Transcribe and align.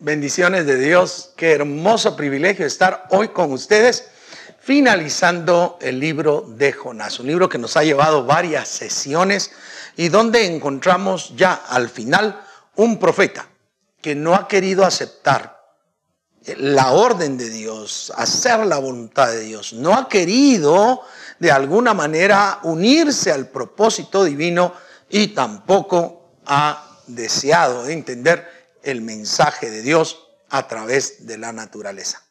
Bendiciones 0.00 0.64
de 0.64 0.76
Dios. 0.78 1.30
Qué 1.34 1.50
hermoso 1.50 2.14
privilegio 2.14 2.64
estar 2.64 3.08
hoy 3.10 3.30
con 3.30 3.52
ustedes 3.52 4.04
finalizando 4.60 5.76
el 5.80 5.98
libro 5.98 6.44
de 6.46 6.72
Jonás, 6.72 7.18
un 7.18 7.26
libro 7.26 7.48
que 7.48 7.58
nos 7.58 7.76
ha 7.76 7.82
llevado 7.82 8.24
varias 8.24 8.68
sesiones 8.68 9.50
y 9.96 10.08
donde 10.08 10.46
encontramos 10.46 11.34
ya 11.34 11.54
al 11.54 11.88
final 11.88 12.40
un 12.76 13.00
profeta 13.00 13.48
que 14.00 14.14
no 14.14 14.36
ha 14.36 14.46
querido 14.46 14.84
aceptar 14.84 15.58
la 16.58 16.92
orden 16.92 17.36
de 17.36 17.50
Dios, 17.50 18.12
hacer 18.16 18.64
la 18.66 18.78
voluntad 18.78 19.32
de 19.32 19.40
Dios, 19.40 19.72
no 19.72 19.94
ha 19.94 20.08
querido 20.08 21.02
de 21.40 21.50
alguna 21.50 21.92
manera 21.92 22.60
unirse 22.62 23.32
al 23.32 23.48
propósito 23.48 24.22
divino 24.22 24.74
y 25.10 25.28
tampoco 25.28 26.34
ha 26.46 27.00
deseado 27.08 27.88
entender 27.88 28.57
el 28.82 29.02
mensaje 29.02 29.70
de 29.70 29.82
Dios 29.82 30.28
a 30.50 30.66
través 30.68 31.26
de 31.26 31.38
la 31.38 31.52
naturaleza. 31.52 32.22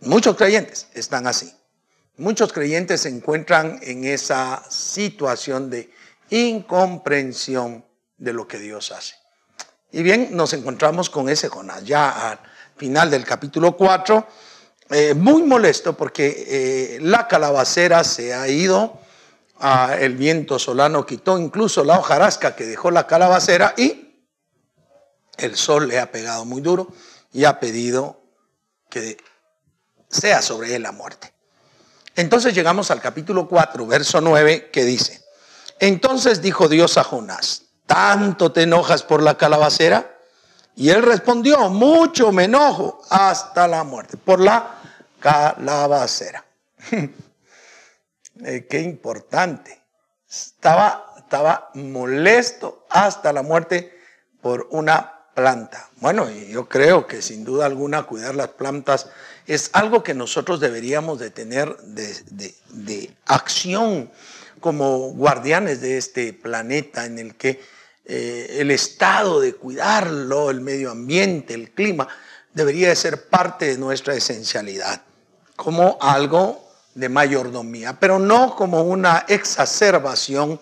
Muchos 0.00 0.36
creyentes 0.36 0.88
están 0.94 1.26
así. 1.26 1.52
Muchos 2.18 2.52
creyentes 2.52 3.02
se 3.02 3.08
encuentran 3.08 3.78
en 3.82 4.04
esa 4.04 4.62
situación 4.70 5.70
de 5.70 5.90
incomprensión 6.30 7.84
de 8.16 8.32
lo 8.32 8.48
que 8.48 8.58
Dios 8.58 8.90
hace. 8.90 9.14
Y 9.92 10.02
bien, 10.02 10.30
nos 10.32 10.52
encontramos 10.52 11.10
con 11.10 11.28
ese 11.28 11.48
Jonás, 11.48 11.84
ya 11.84 12.30
al 12.30 12.38
final 12.76 13.10
del 13.10 13.24
capítulo 13.24 13.76
4, 13.76 14.26
eh, 14.90 15.14
muy 15.14 15.42
molesto 15.42 15.96
porque 15.96 16.44
eh, 16.48 16.98
la 17.00 17.26
calabacera 17.28 18.04
se 18.04 18.34
ha 18.34 18.48
ido, 18.48 19.00
el 19.98 20.16
viento 20.16 20.58
solano 20.58 21.06
quitó 21.06 21.38
incluso 21.38 21.82
la 21.82 21.98
hojarasca 21.98 22.54
que 22.54 22.66
dejó 22.66 22.90
la 22.90 23.06
calabacera 23.06 23.74
y 23.76 24.05
el 25.38 25.56
sol 25.56 25.88
le 25.88 25.98
ha 25.98 26.10
pegado 26.10 26.44
muy 26.44 26.60
duro 26.60 26.92
y 27.32 27.44
ha 27.44 27.60
pedido 27.60 28.22
que 28.88 29.16
sea 30.08 30.42
sobre 30.42 30.74
él 30.74 30.82
la 30.82 30.92
muerte. 30.92 31.32
Entonces 32.14 32.54
llegamos 32.54 32.90
al 32.90 33.00
capítulo 33.00 33.46
4, 33.46 33.86
verso 33.86 34.20
9, 34.20 34.70
que 34.70 34.84
dice, 34.84 35.22
entonces 35.78 36.40
dijo 36.40 36.68
Dios 36.68 36.96
a 36.96 37.04
Jonás, 37.04 37.64
¿tanto 37.86 38.52
te 38.52 38.62
enojas 38.62 39.02
por 39.02 39.22
la 39.22 39.36
calabacera? 39.36 40.16
Y 40.74 40.90
él 40.90 41.02
respondió, 41.02 41.68
mucho 41.68 42.32
me 42.32 42.44
enojo 42.44 43.02
hasta 43.10 43.68
la 43.68 43.84
muerte, 43.84 44.16
por 44.16 44.40
la 44.40 44.80
calabacera. 45.20 46.44
Eh, 48.44 48.66
qué 48.68 48.82
importante. 48.82 49.82
Estaba, 50.28 51.14
estaba 51.16 51.70
molesto 51.72 52.84
hasta 52.90 53.32
la 53.32 53.40
muerte 53.40 53.98
por 54.42 54.68
una 54.72 55.15
planta. 55.36 55.90
Bueno, 56.00 56.30
yo 56.30 56.66
creo 56.66 57.06
que 57.06 57.20
sin 57.20 57.44
duda 57.44 57.66
alguna 57.66 58.04
cuidar 58.04 58.34
las 58.34 58.48
plantas 58.48 59.08
es 59.46 59.68
algo 59.74 60.02
que 60.02 60.14
nosotros 60.14 60.60
deberíamos 60.60 61.20
de 61.20 61.30
tener 61.30 61.76
de, 61.76 63.14
acción 63.26 64.10
como 64.60 65.10
guardianes 65.10 65.82
de 65.82 65.98
este 65.98 66.32
planeta 66.32 67.04
en 67.04 67.18
el 67.18 67.34
que 67.34 67.60
eh, 68.06 68.56
el 68.60 68.70
estado 68.70 69.40
de 69.40 69.52
cuidarlo, 69.52 70.48
el 70.48 70.62
medio 70.62 70.90
ambiente, 70.90 71.52
el 71.52 71.70
clima, 71.70 72.08
debería 72.54 72.88
de 72.88 72.96
ser 72.96 73.28
parte 73.28 73.66
de 73.66 73.76
nuestra 73.76 74.14
esencialidad, 74.14 75.02
como 75.54 75.98
algo 76.00 76.66
de 76.94 77.10
mayordomía, 77.10 78.00
pero 78.00 78.18
no 78.18 78.56
como 78.56 78.84
una 78.84 79.26
exacerbación 79.28 80.58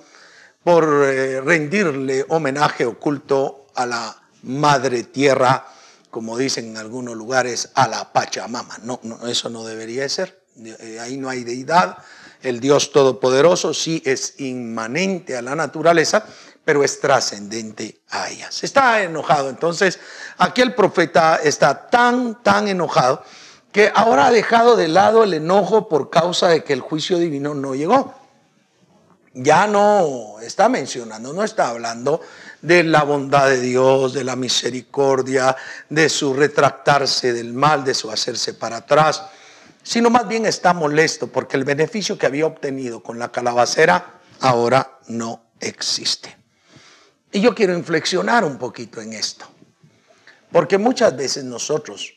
por 0.65 1.05
eh, 1.05 1.41
rendirle 1.41 2.27
homenaje 2.29 2.85
oculto 2.85 3.67
a 3.77 3.87
la 3.87 4.24
madre 4.45 5.05
tierra, 5.05 5.67
como 6.11 6.39
dicen 6.39 6.67
en 6.71 6.77
algunos 6.77 7.17
lugares, 7.17 7.71
a 7.75 7.89
la 7.89 8.13
Pachamama. 8.13 8.79
No, 8.83 9.01
no 9.03 9.27
eso 9.27 9.49
no 9.51 9.65
debería 9.65 10.09
ser. 10.09 10.45
Eh, 10.57 10.99
ahí 11.01 11.17
no 11.17 11.29
hay 11.29 11.45
deidad. 11.45 11.99
El 12.41 12.61
Dios 12.61 12.93
Todopoderoso 12.93 13.75
sí 13.75 14.03
es 14.05 14.39
inmanente 14.39 15.37
a 15.37 15.43
la 15.43 15.57
naturaleza, 15.57 16.25
pero 16.65 16.85
es 16.85 17.01
trascendente 17.01 18.01
a 18.11 18.31
ella. 18.31 18.51
Se 18.51 18.67
está 18.67 19.03
enojado. 19.03 19.51
Entonces, 19.51 19.99
aquí 20.39 20.63
el 20.63 20.75
profeta 20.75 21.37
está 21.43 21.89
tan, 21.89 22.43
tan 22.43 22.69
enojado 22.69 23.25
que 23.73 23.91
ahora 23.93 24.27
ha 24.27 24.31
dejado 24.31 24.77
de 24.77 24.89
lado 24.89 25.25
el 25.25 25.35
enojo 25.35 25.89
por 25.89 26.09
causa 26.09 26.49
de 26.49 26.63
que 26.63 26.73
el 26.73 26.81
juicio 26.81 27.19
divino 27.19 27.55
no 27.55 27.75
llegó. 27.75 28.15
Ya 29.33 29.67
no 29.67 30.39
está 30.41 30.69
mencionando, 30.69 31.33
no 31.33 31.43
está 31.43 31.71
hablando 31.71 32.21
de 32.65 32.83
la 32.83 33.03
bondad 33.03 33.51
de 33.51 33.61
Dios, 33.61 34.15
de 34.15 34.25
la 34.25 34.37
misericordia, 34.37 35.55
de 35.91 36.09
su 36.09 36.33
retractarse 36.33 37.35
del 37.35 37.53
mal, 37.53 37.85
de 37.85 37.93
su 37.93 38.11
hacerse 38.11 38.55
para 38.55 38.79
atrás, 38.79 39.23
sino 39.83 40.09
más 40.09 40.27
bien 40.27 40.47
está 40.47 40.73
molesto 40.73 41.27
porque 41.27 41.59
el 41.59 41.65
beneficio 41.65 42.17
que 42.17 42.25
había 42.25 42.47
obtenido 42.47 43.03
con 43.03 43.19
la 43.19 43.31
calabacera 43.31 44.23
ahora 44.41 44.99
no 45.09 45.51
existe. 45.61 46.35
Y 47.31 47.43
yo 47.43 47.55
quiero 47.55 47.75
inflexionar 47.75 48.45
un 48.45 48.57
poquito 48.57 49.03
en 49.03 49.13
esto, 49.13 49.47
porque 50.51 50.79
muchas 50.79 51.15
veces 51.15 51.45
nosotros 51.45 52.15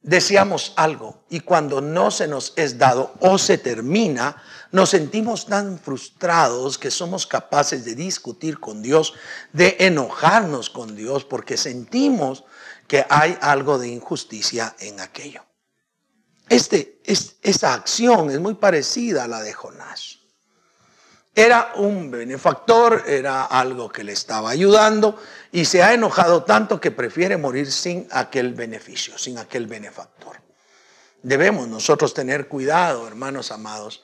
deseamos 0.00 0.72
algo 0.76 1.24
y 1.28 1.40
cuando 1.40 1.82
no 1.82 2.10
se 2.10 2.26
nos 2.26 2.54
es 2.56 2.78
dado 2.78 3.12
o 3.20 3.36
se 3.36 3.58
termina, 3.58 4.42
nos 4.72 4.90
sentimos 4.90 5.46
tan 5.46 5.78
frustrados 5.78 6.78
que 6.78 6.90
somos 6.90 7.26
capaces 7.26 7.84
de 7.84 7.94
discutir 7.94 8.60
con 8.60 8.82
Dios, 8.82 9.14
de 9.52 9.76
enojarnos 9.80 10.70
con 10.70 10.94
Dios 10.94 11.24
porque 11.24 11.56
sentimos 11.56 12.44
que 12.86 13.04
hay 13.08 13.36
algo 13.40 13.78
de 13.78 13.88
injusticia 13.88 14.74
en 14.78 15.00
aquello. 15.00 15.44
Este, 16.48 17.00
es, 17.04 17.36
esa 17.42 17.74
acción 17.74 18.30
es 18.30 18.40
muy 18.40 18.54
parecida 18.54 19.24
a 19.24 19.28
la 19.28 19.40
de 19.40 19.52
Jonás. 19.52 20.18
Era 21.34 21.72
un 21.76 22.10
benefactor, 22.10 23.04
era 23.06 23.44
algo 23.44 23.88
que 23.88 24.02
le 24.02 24.12
estaba 24.12 24.50
ayudando 24.50 25.16
y 25.52 25.64
se 25.64 25.82
ha 25.82 25.94
enojado 25.94 26.42
tanto 26.42 26.80
que 26.80 26.90
prefiere 26.90 27.36
morir 27.36 27.70
sin 27.70 28.08
aquel 28.10 28.54
beneficio, 28.54 29.16
sin 29.16 29.38
aquel 29.38 29.68
benefactor. 29.68 30.40
Debemos 31.22 31.68
nosotros 31.68 32.14
tener 32.14 32.48
cuidado, 32.48 33.06
hermanos 33.06 33.52
amados, 33.52 34.02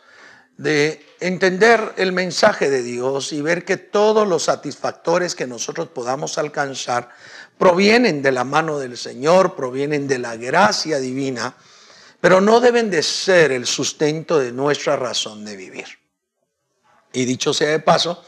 de 0.57 1.05
entender 1.21 1.95
el 1.97 2.13
mensaje 2.13 2.71
de 2.71 2.83
Dios 2.83 3.33
y 3.33 3.43
ver 3.43 3.65
que 3.65 3.77
todos 3.77 4.27
los 4.27 4.45
satisfactores 4.45 5.35
que 5.35 5.47
nosotros 5.47 5.89
podamos 5.89 6.39
alcanzar 6.39 7.11
provienen 7.59 8.23
de 8.23 8.33
la 8.33 8.45
mano 8.45 8.79
del 8.79 8.97
Señor, 8.97 9.55
provienen 9.55 10.09
de 10.09 10.19
la 10.19 10.37
gracia 10.37 10.99
divina, 10.99 11.55
pero 12.21 12.41
no 12.41 12.61
deben 12.61 12.91
de 12.91 13.03
ser 13.03 13.53
el 13.53 13.67
sustento 13.67 14.39
de 14.39 14.53
nuestra 14.53 14.97
razón 14.97 15.45
de 15.45 15.57
vivir. 15.57 15.87
Y 17.13 17.25
dicho 17.25 17.55
sea 17.55 17.71
de 17.71 17.81
paso, 17.81 18.23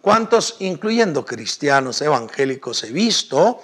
¿cuántos, 0.00 0.56
incluyendo 0.60 1.24
cristianos 1.24 2.00
evangélicos, 2.02 2.84
he 2.84 2.92
visto 2.92 3.60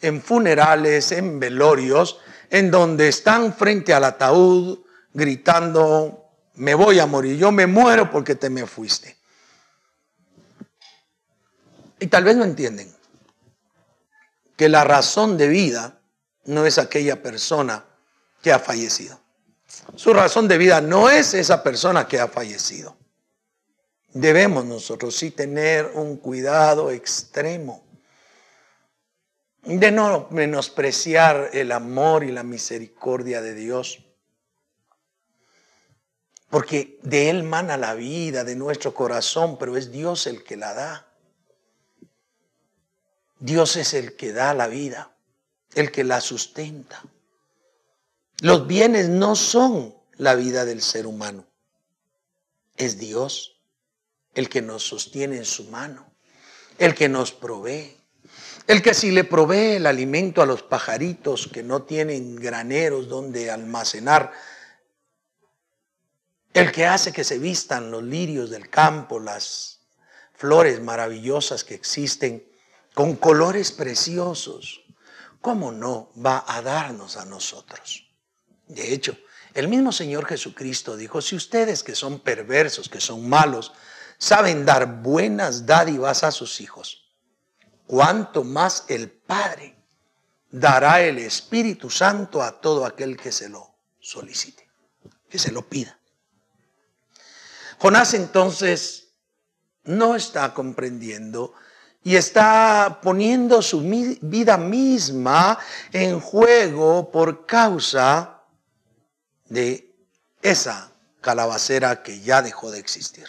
en 0.00 0.22
funerales, 0.22 1.12
en 1.12 1.40
velorios, 1.40 2.18
en 2.50 2.70
donde 2.70 3.08
están 3.08 3.54
frente 3.54 3.92
al 3.94 4.04
ataúd 4.04 4.80
gritando, 5.12 6.23
me 6.56 6.74
voy 6.74 6.98
a 6.98 7.06
morir, 7.06 7.36
yo 7.36 7.52
me 7.52 7.66
muero 7.66 8.10
porque 8.10 8.34
te 8.34 8.50
me 8.50 8.66
fuiste? 8.66 9.16
Y 12.00 12.06
tal 12.06 12.24
vez 12.24 12.36
no 12.36 12.44
entienden 12.44 12.94
que 14.56 14.68
la 14.68 14.84
razón 14.84 15.36
de 15.36 15.48
vida 15.48 16.00
no 16.44 16.66
es 16.66 16.78
aquella 16.78 17.22
persona 17.22 17.84
que 18.42 18.52
ha 18.52 18.58
fallecido. 18.58 19.18
Su 19.96 20.12
razón 20.12 20.46
de 20.46 20.58
vida 20.58 20.80
no 20.80 21.08
es 21.08 21.34
esa 21.34 21.62
persona 21.62 22.06
que 22.06 22.20
ha 22.20 22.28
fallecido 22.28 22.96
debemos 24.14 24.64
nosotros 24.64 25.16
sí 25.16 25.32
tener 25.32 25.90
un 25.94 26.16
cuidado 26.16 26.90
extremo 26.90 27.84
de 29.64 29.90
no 29.90 30.28
menospreciar 30.30 31.50
el 31.52 31.72
amor 31.72 32.22
y 32.22 32.30
la 32.30 32.44
misericordia 32.44 33.42
de 33.42 33.54
Dios. 33.54 34.04
Porque 36.54 37.00
de 37.02 37.30
Él 37.30 37.42
mana 37.42 37.76
la 37.76 37.94
vida, 37.94 38.44
de 38.44 38.54
nuestro 38.54 38.94
corazón, 38.94 39.58
pero 39.58 39.76
es 39.76 39.90
Dios 39.90 40.28
el 40.28 40.44
que 40.44 40.56
la 40.56 40.72
da. 40.72 41.04
Dios 43.40 43.74
es 43.74 43.92
el 43.92 44.14
que 44.14 44.32
da 44.32 44.54
la 44.54 44.68
vida, 44.68 45.10
el 45.74 45.90
que 45.90 46.04
la 46.04 46.20
sustenta. 46.20 47.02
Los 48.38 48.68
bienes 48.68 49.08
no 49.08 49.34
son 49.34 49.96
la 50.16 50.36
vida 50.36 50.64
del 50.64 50.80
ser 50.80 51.08
humano, 51.08 51.44
es 52.76 52.98
Dios 52.98 53.60
el 54.34 54.48
que 54.48 54.62
nos 54.62 54.86
sostiene 54.86 55.38
en 55.38 55.44
su 55.44 55.64
mano, 55.64 56.06
el 56.78 56.94
que 56.94 57.08
nos 57.08 57.32
provee, 57.32 57.96
el 58.68 58.80
que 58.80 58.94
si 58.94 59.10
le 59.10 59.24
provee 59.24 59.74
el 59.74 59.86
alimento 59.86 60.40
a 60.40 60.46
los 60.46 60.62
pajaritos 60.62 61.48
que 61.48 61.64
no 61.64 61.82
tienen 61.82 62.36
graneros 62.36 63.08
donde 63.08 63.50
almacenar, 63.50 64.32
el 66.54 66.70
que 66.70 66.86
hace 66.86 67.12
que 67.12 67.24
se 67.24 67.38
vistan 67.38 67.90
los 67.90 68.02
lirios 68.02 68.48
del 68.48 68.70
campo, 68.70 69.18
las 69.18 69.80
flores 70.34 70.80
maravillosas 70.80 71.64
que 71.64 71.74
existen, 71.74 72.48
con 72.94 73.16
colores 73.16 73.72
preciosos, 73.72 74.84
¿cómo 75.40 75.72
no 75.72 76.12
va 76.24 76.44
a 76.46 76.62
darnos 76.62 77.16
a 77.16 77.24
nosotros? 77.24 78.08
De 78.68 78.94
hecho, 78.94 79.18
el 79.52 79.66
mismo 79.66 79.90
Señor 79.90 80.26
Jesucristo 80.26 80.96
dijo, 80.96 81.20
si 81.20 81.34
ustedes 81.34 81.82
que 81.82 81.96
son 81.96 82.20
perversos, 82.20 82.88
que 82.88 83.00
son 83.00 83.28
malos, 83.28 83.72
saben 84.16 84.64
dar 84.64 85.02
buenas 85.02 85.66
dádivas 85.66 86.22
a 86.22 86.30
sus 86.30 86.60
hijos, 86.60 87.10
cuánto 87.86 88.44
más 88.44 88.84
el 88.88 89.10
Padre 89.10 89.76
dará 90.52 91.02
el 91.02 91.18
Espíritu 91.18 91.90
Santo 91.90 92.42
a 92.42 92.60
todo 92.60 92.86
aquel 92.86 93.16
que 93.16 93.32
se 93.32 93.48
lo 93.48 93.74
solicite, 93.98 94.70
que 95.28 95.38
se 95.40 95.50
lo 95.50 95.68
pida. 95.68 95.98
Jonás 97.84 98.14
entonces 98.14 99.08
no 99.82 100.16
está 100.16 100.54
comprendiendo 100.54 101.52
y 102.02 102.16
está 102.16 103.00
poniendo 103.02 103.60
su 103.60 103.82
vida 104.22 104.56
misma 104.56 105.58
en 105.92 106.18
juego 106.18 107.10
por 107.10 107.44
causa 107.44 108.40
de 109.50 109.94
esa 110.40 110.92
calabacera 111.20 112.02
que 112.02 112.20
ya 112.20 112.40
dejó 112.40 112.70
de 112.70 112.78
existir. 112.78 113.26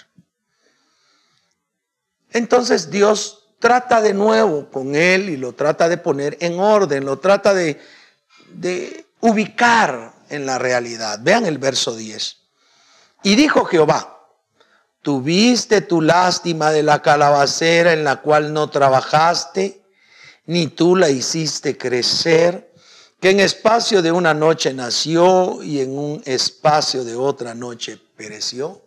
Entonces 2.29 2.89
Dios 2.89 3.49
trata 3.59 3.99
de 3.99 4.13
nuevo 4.13 4.71
con 4.71 4.95
él 4.95 5.29
y 5.29 5.35
lo 5.35 5.51
trata 5.51 5.89
de 5.89 5.97
poner 5.97 6.37
en 6.39 6.61
orden, 6.61 7.03
lo 7.03 7.19
trata 7.19 7.53
de, 7.53 7.81
de 8.51 9.05
ubicar 9.19 10.13
en 10.29 10.45
la 10.45 10.57
realidad. 10.57 11.19
Vean 11.21 11.45
el 11.45 11.57
verso 11.57 11.93
10. 11.93 12.37
Y 13.23 13.35
dijo 13.35 13.65
Jehová, 13.65 14.14
¿Tuviste 15.05 15.81
tu 15.81 16.01
lástima 16.01 16.71
de 16.71 16.81
la 16.81 17.03
calabacera 17.03 17.93
en 17.93 18.03
la 18.03 18.23
cual 18.23 18.51
no 18.53 18.71
trabajaste, 18.71 19.83
ni 20.47 20.65
tú 20.65 20.95
la 20.95 21.11
hiciste 21.11 21.77
crecer, 21.77 22.73
que 23.19 23.29
en 23.29 23.39
espacio 23.39 24.01
de 24.01 24.11
una 24.11 24.33
noche 24.33 24.73
nació 24.73 25.61
y 25.61 25.81
en 25.81 25.95
un 25.95 26.23
espacio 26.25 27.03
de 27.03 27.13
otra 27.13 27.53
noche 27.53 28.01
pereció? 28.17 28.81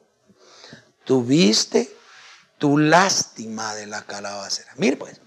¿Tuviste 1.05 1.89
tu 2.59 2.79
lástima 2.79 3.77
de 3.77 3.87
la 3.87 4.03
calabacera? 4.03 4.73
Mire 4.75 4.97
pues, 4.97 5.21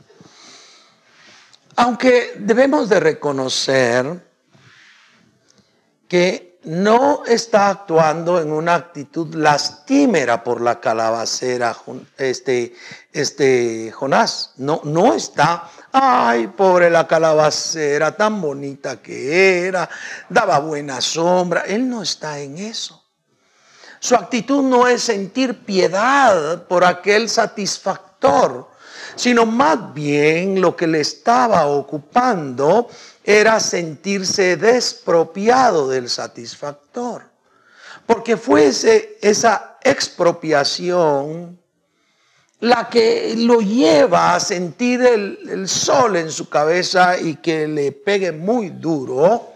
aunque 1.78 2.34
debemos 2.38 2.90
de 2.90 3.00
reconocer 3.00 4.28
que 6.10 6.51
no 6.64 7.24
está 7.26 7.70
actuando 7.70 8.40
en 8.40 8.52
una 8.52 8.76
actitud 8.76 9.34
lastimera 9.34 10.44
por 10.44 10.62
la 10.62 10.80
calabacera, 10.80 11.76
este, 12.18 12.76
este 13.12 13.92
Jonás. 13.92 14.54
No, 14.58 14.82
no 14.84 15.14
está, 15.14 15.70
ay, 15.92 16.48
pobre 16.48 16.90
la 16.90 17.08
calabacera, 17.08 18.16
tan 18.16 18.40
bonita 18.40 19.02
que 19.02 19.66
era, 19.68 19.90
daba 20.30 20.60
buena 20.60 21.02
sombra. 21.02 21.62
Él 21.62 21.90
no 21.90 22.04
está 22.04 22.40
en 22.40 22.58
eso. 22.60 23.04
Su 24.00 24.16
actitud 24.16 24.64
no 24.64 24.88
es 24.88 25.04
sentir 25.04 25.64
piedad 25.66 26.64
por 26.68 26.84
aquel 26.84 27.30
satisfactor, 27.30 28.68
sino 29.16 29.46
más 29.46 29.94
bien 29.94 30.62
lo 30.62 30.76
que 30.76 30.88
le 30.88 31.02
estaba 31.02 31.68
ocupando 31.68 32.90
era 33.24 33.60
sentirse 33.60 34.58
despropiado 34.58 35.90
del 35.90 36.10
satisfactor. 36.10 37.30
Porque 38.06 38.38
fuese 38.38 39.18
esa 39.22 39.78
expropiación 39.84 41.60
la 42.60 42.90
que 42.90 43.34
lo 43.38 43.60
lleva 43.62 44.36
a 44.36 44.40
sentir 44.40 45.02
el, 45.02 45.40
el, 45.50 45.68
sol 45.68 46.16
en 46.16 46.32
su 46.32 46.48
cabeza 46.50 47.20
y 47.20 47.36
que 47.36 47.68
le 47.68 47.92
pegue 47.92 48.32
muy 48.32 48.70
duro. 48.70 49.54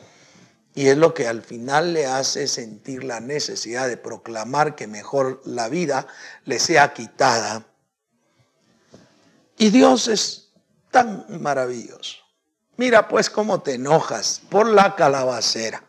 Y 0.73 0.87
es 0.87 0.97
lo 0.97 1.13
que 1.13 1.27
al 1.27 1.41
final 1.41 1.93
le 1.93 2.05
hace 2.05 2.47
sentir 2.47 3.03
la 3.03 3.19
necesidad 3.19 3.87
de 3.87 3.97
proclamar 3.97 4.75
que 4.75 4.87
mejor 4.87 5.41
la 5.45 5.69
vida 5.69 6.07
le 6.45 6.59
sea 6.59 6.93
quitada. 6.93 7.65
Y 9.57 9.69
Dios 9.69 10.07
es 10.07 10.49
tan 10.91 11.25
maravilloso 11.41 12.24
Mira 12.77 13.07
pues 13.07 13.29
cómo 13.29 13.61
te 13.61 13.75
enojas 13.75 14.41
por 14.49 14.67
la 14.67 14.95
calabacera, 14.95 15.83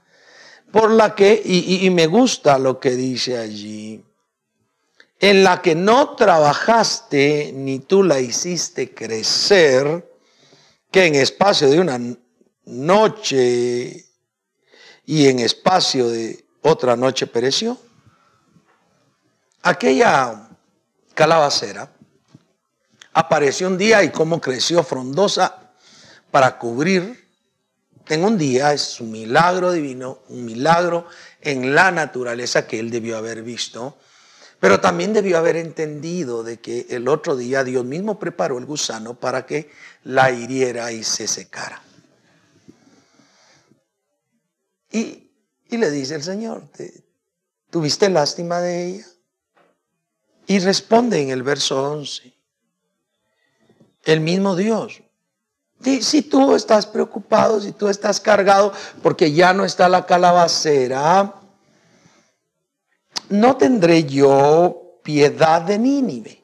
por 0.71 0.91
la 0.91 1.15
que, 1.15 1.41
y, 1.45 1.89
me 1.91 2.07
gusta 2.07 2.59
lo 2.59 2.79
que 2.79 2.91
dice 2.91 3.39
allí, 3.39 4.05
en 5.19 5.43
la 5.43 5.63
que 5.63 5.75
no 5.75 6.15
trabajaste 6.15 7.51
ni 7.53 7.81
tú 7.81 8.05
la 8.05 8.21
hiciste 8.21 8.95
crecer, 8.95 10.13
que 10.91 11.07
en 11.07 11.17
espacio 11.17 11.69
de 11.69 11.81
una 11.81 11.99
noche 12.65 14.07
y 15.05 15.27
en 15.27 15.41
espacio 15.41 16.09
de 16.09 16.45
otra 16.63 16.97
noche 16.97 17.27
pereció. 17.27 17.79
Aquella 19.63 20.51
calabacera 21.15 21.91
apareció 23.13 23.67
un 23.67 23.77
día 23.77 24.05
y 24.05 24.11
cómo 24.11 24.41
creció 24.41 24.85
frondosa 24.85 25.66
para 26.31 26.59
cubrir 26.59 27.27
en 28.09 28.25
un 28.25 28.39
día 28.39 28.73
es 28.73 29.01
un 29.01 29.11
milagro 29.11 29.73
divino, 29.73 30.21
un 30.29 30.45
milagro 30.45 31.07
en 31.41 31.75
la 31.75 31.91
naturaleza 31.91 32.67
que 32.67 32.79
él 32.79 32.91
debió 32.91 33.17
haber 33.17 33.43
visto, 33.43 33.97
pero 34.61 34.81
también 34.81 35.13
debió 35.13 35.39
haber 35.39 35.57
entendido 35.57 36.43
de 36.43 36.59
que 36.59 36.87
el 36.91 37.09
otro 37.09 37.37
día 37.37 37.65
Dios 37.65 37.85
mismo 37.85 38.19
preparó 38.19 38.59
el 38.59 38.65
gusano 38.65 39.15
para 39.15 39.45
que 39.45 39.71
la 40.05 40.31
hiriera 40.31 40.93
y 40.93 41.05
se 41.05 41.27
secara. 41.27 41.83
Y, 44.91 45.31
y 45.69 45.77
le 45.77 45.91
dice 45.91 46.15
el 46.15 46.23
Señor, 46.23 46.63
¿tuviste 47.71 48.09
lástima 48.09 48.61
de 48.61 48.87
ella? 48.87 49.07
Y 50.47 50.61
responde 50.61 51.21
en 51.21 51.31
el 51.31 51.43
verso 51.43 51.93
11, 51.93 52.33
el 54.05 54.21
mismo 54.21 54.55
Dios, 54.55 55.03
si 55.83 56.23
tú 56.23 56.55
estás 56.55 56.87
preocupado, 56.87 57.61
si 57.61 57.73
tú 57.73 57.89
estás 57.89 58.21
cargado 58.21 58.73
porque 59.03 59.33
ya 59.33 59.53
no 59.53 59.65
está 59.65 59.89
la 59.89 60.07
calabacera, 60.07 61.35
no 63.29 63.57
tendré 63.57 64.05
yo 64.05 65.01
piedad 65.03 65.63
de 65.63 65.79
Nínive, 65.79 66.43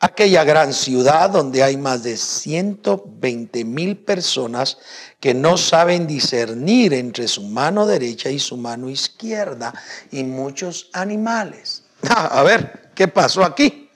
aquella 0.00 0.44
gran 0.44 0.72
ciudad 0.72 1.30
donde 1.30 1.62
hay 1.62 1.76
más 1.76 2.02
de 2.02 2.16
120 2.16 3.64
mil 3.64 3.96
personas 3.96 4.78
que 5.18 5.34
no 5.34 5.56
saben 5.56 6.06
discernir 6.06 6.94
entre 6.94 7.26
su 7.28 7.42
mano 7.42 7.86
derecha 7.86 8.30
y 8.30 8.38
su 8.38 8.56
mano 8.56 8.88
izquierda 8.88 9.72
y 10.10 10.24
muchos 10.24 10.90
animales. 10.92 11.84
a 12.08 12.42
ver, 12.42 12.90
¿qué 12.94 13.08
pasó 13.08 13.44
aquí? 13.44 13.90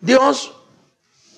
Dios 0.00 0.52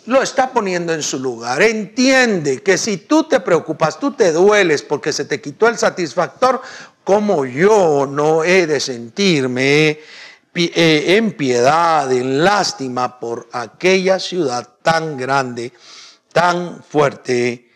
lo 0.06 0.22
está 0.22 0.52
poniendo 0.52 0.94
en 0.94 1.02
su 1.02 1.18
lugar. 1.18 1.62
Entiende 1.62 2.62
que 2.62 2.78
si 2.78 2.96
tú 2.96 3.24
te 3.24 3.40
preocupas, 3.40 3.98
tú 3.98 4.12
te 4.12 4.32
dueles 4.32 4.82
porque 4.82 5.12
se 5.12 5.24
te 5.24 5.40
quitó 5.40 5.68
el 5.68 5.76
satisfactor, 5.76 6.62
como 7.04 7.44
yo 7.44 8.06
no 8.06 8.44
he 8.44 8.66
de 8.66 8.80
sentirme 8.80 10.00
eh, 10.54 11.16
en 11.16 11.32
piedad, 11.32 12.10
en 12.10 12.42
lástima 12.42 13.20
por 13.20 13.48
aquella 13.52 14.18
ciudad 14.18 14.68
tan 14.82 15.16
grande, 15.16 15.72
tan 16.32 16.82
fuerte, 16.82 17.70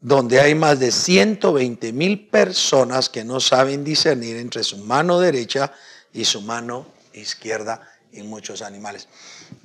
donde 0.00 0.40
hay 0.40 0.54
más 0.54 0.80
de 0.80 0.90
120 0.90 1.92
mil 1.92 2.28
personas 2.28 3.10
que 3.10 3.22
no 3.22 3.38
saben 3.38 3.84
discernir 3.84 4.36
entre 4.38 4.64
su 4.64 4.78
mano 4.78 5.20
derecha 5.20 5.72
y 6.12 6.24
su 6.24 6.40
mano 6.40 6.86
izquierda 7.12 7.89
y 8.12 8.22
muchos 8.22 8.62
animales. 8.62 9.08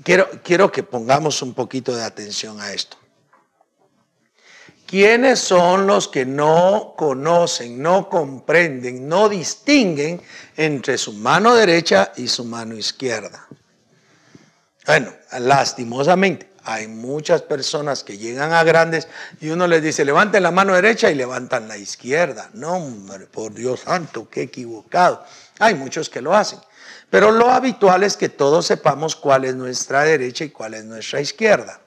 Quiero, 0.04 0.30
quiero 0.44 0.72
que 0.72 0.84
pongamos 0.84 1.42
un 1.42 1.54
poquito 1.54 1.96
de 1.96 2.04
atención 2.04 2.60
a 2.60 2.74
esto. 2.74 2.98
¿Quiénes 4.86 5.40
son 5.40 5.88
los 5.88 6.08
que 6.08 6.26
no 6.26 6.94
conocen, 6.96 7.82
no 7.82 8.08
comprenden, 8.08 9.08
no 9.08 9.30
distinguen 9.30 10.22
entre 10.56 10.98
su 10.98 11.14
mano 11.14 11.56
derecha 11.56 12.14
y 12.18 12.28
su 12.28 12.46
mano 12.46 12.76
izquierda? 12.76 13.48
Bueno, 14.86 15.12
lastimosamente, 15.40 16.52
hay 16.66 16.88
muchas 16.88 17.44
personas 17.44 18.04
que 18.04 18.18
llegan 18.18 18.52
a 18.52 18.64
grandes 18.64 19.08
y 19.40 19.50
uno 19.50 19.68
les 19.68 19.84
dice, 19.84 20.04
levanten 20.04 20.42
la 20.42 20.52
mano 20.52 20.74
derecha 20.74 21.12
y 21.12 21.16
levantan 21.16 21.68
la 21.68 21.78
izquierda. 21.78 22.50
No, 22.54 22.74
hombre, 22.74 23.28
por 23.28 23.54
Dios 23.54 23.82
santo, 23.82 24.28
qué 24.30 24.42
equivocado. 24.44 25.24
Hay 25.60 25.76
muchos 25.76 26.10
que 26.10 26.22
lo 26.22 26.36
hacen. 26.36 26.60
Pero 27.12 27.32
lo 27.32 27.52
habitual 27.52 28.04
es 28.04 28.18
que 28.18 28.30
todos 28.30 28.66
sepamos 28.66 29.16
cuál 29.16 29.46
es 29.46 29.56
nuestra 29.56 30.04
derecha 30.04 30.44
y 30.44 30.50
cuál 30.50 30.74
es 30.74 30.86
nuestra 30.86 31.22
izquierda. 31.22 31.80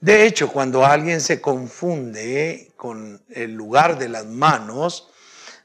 De 0.00 0.26
hecho, 0.26 0.48
cuando 0.52 0.84
alguien 0.84 1.22
se 1.22 1.40
confunde 1.40 2.72
con 2.76 3.22
el 3.30 3.54
lugar 3.54 3.98
de 3.98 4.10
las 4.10 4.26
manos, 4.26 5.08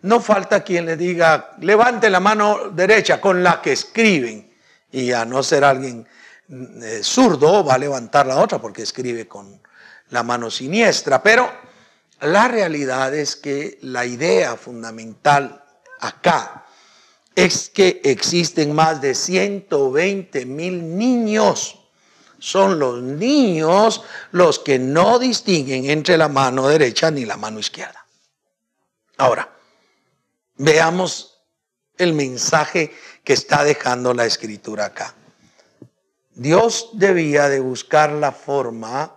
no 0.01 0.21
falta 0.21 0.63
quien 0.63 0.85
le 0.85 0.95
diga, 0.95 1.51
levante 1.59 2.09
la 2.09 2.21
mano 2.21 2.69
derecha 2.69 3.19
con 3.19 3.43
la 3.43 3.61
que 3.61 3.73
escriben. 3.73 4.49
Y 4.89 5.11
a 5.11 5.25
no 5.25 5.43
ser 5.43 5.63
alguien 5.63 6.07
eh, 6.51 7.01
zurdo, 7.03 7.63
va 7.63 7.75
a 7.75 7.77
levantar 7.77 8.27
la 8.27 8.37
otra 8.37 8.59
porque 8.59 8.83
escribe 8.83 9.27
con 9.27 9.61
la 10.09 10.23
mano 10.23 10.51
siniestra. 10.51 11.23
Pero 11.23 11.49
La 12.21 12.47
realidad 12.47 13.15
es 13.15 13.35
que 13.35 13.79
la 13.81 14.05
idea 14.05 14.55
fundamental 14.55 15.63
acá 15.99 16.67
es 17.33 17.67
que 17.69 17.99
existen 18.03 18.75
más 18.75 19.01
de 19.01 19.15
120 19.15 20.45
mil 20.45 20.97
niños. 20.97 21.79
Son 22.37 22.77
los 22.77 23.01
niños 23.01 24.03
los 24.31 24.59
que 24.59 24.77
no 24.77 25.17
distinguen 25.17 25.89
entre 25.89 26.15
la 26.15 26.27
mano 26.27 26.67
derecha 26.67 27.09
ni 27.09 27.25
la 27.25 27.37
mano 27.37 27.59
izquierda. 27.59 28.05
Ahora, 29.17 29.51
veamos 30.57 31.39
el 31.97 32.13
mensaje 32.13 32.93
que 33.23 33.33
está 33.33 33.63
dejando 33.63 34.13
la 34.13 34.25
escritura 34.25 34.85
acá. 34.85 35.15
Dios 36.41 36.89
debía 36.93 37.49
de 37.49 37.59
buscar 37.59 38.11
la 38.13 38.31
forma 38.31 39.13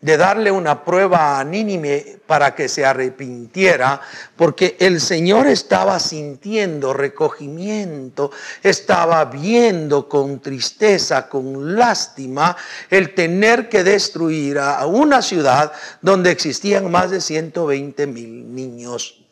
de 0.00 0.16
darle 0.16 0.50
una 0.50 0.84
prueba 0.84 1.38
a 1.38 1.44
Nínive 1.44 2.20
para 2.26 2.56
que 2.56 2.68
se 2.68 2.84
arrepintiera, 2.84 4.00
porque 4.34 4.76
el 4.80 5.00
Señor 5.00 5.46
estaba 5.46 6.00
sintiendo 6.00 6.92
recogimiento, 6.92 8.32
estaba 8.64 9.24
viendo 9.26 10.08
con 10.08 10.40
tristeza, 10.40 11.28
con 11.28 11.76
lástima, 11.76 12.56
el 12.90 13.14
tener 13.14 13.68
que 13.68 13.84
destruir 13.84 14.58
a 14.58 14.84
una 14.86 15.22
ciudad 15.22 15.72
donde 16.02 16.32
existían 16.32 16.90
más 16.90 17.12
de 17.12 17.20
120 17.20 18.08
mil 18.08 18.52
niños. 18.52 19.24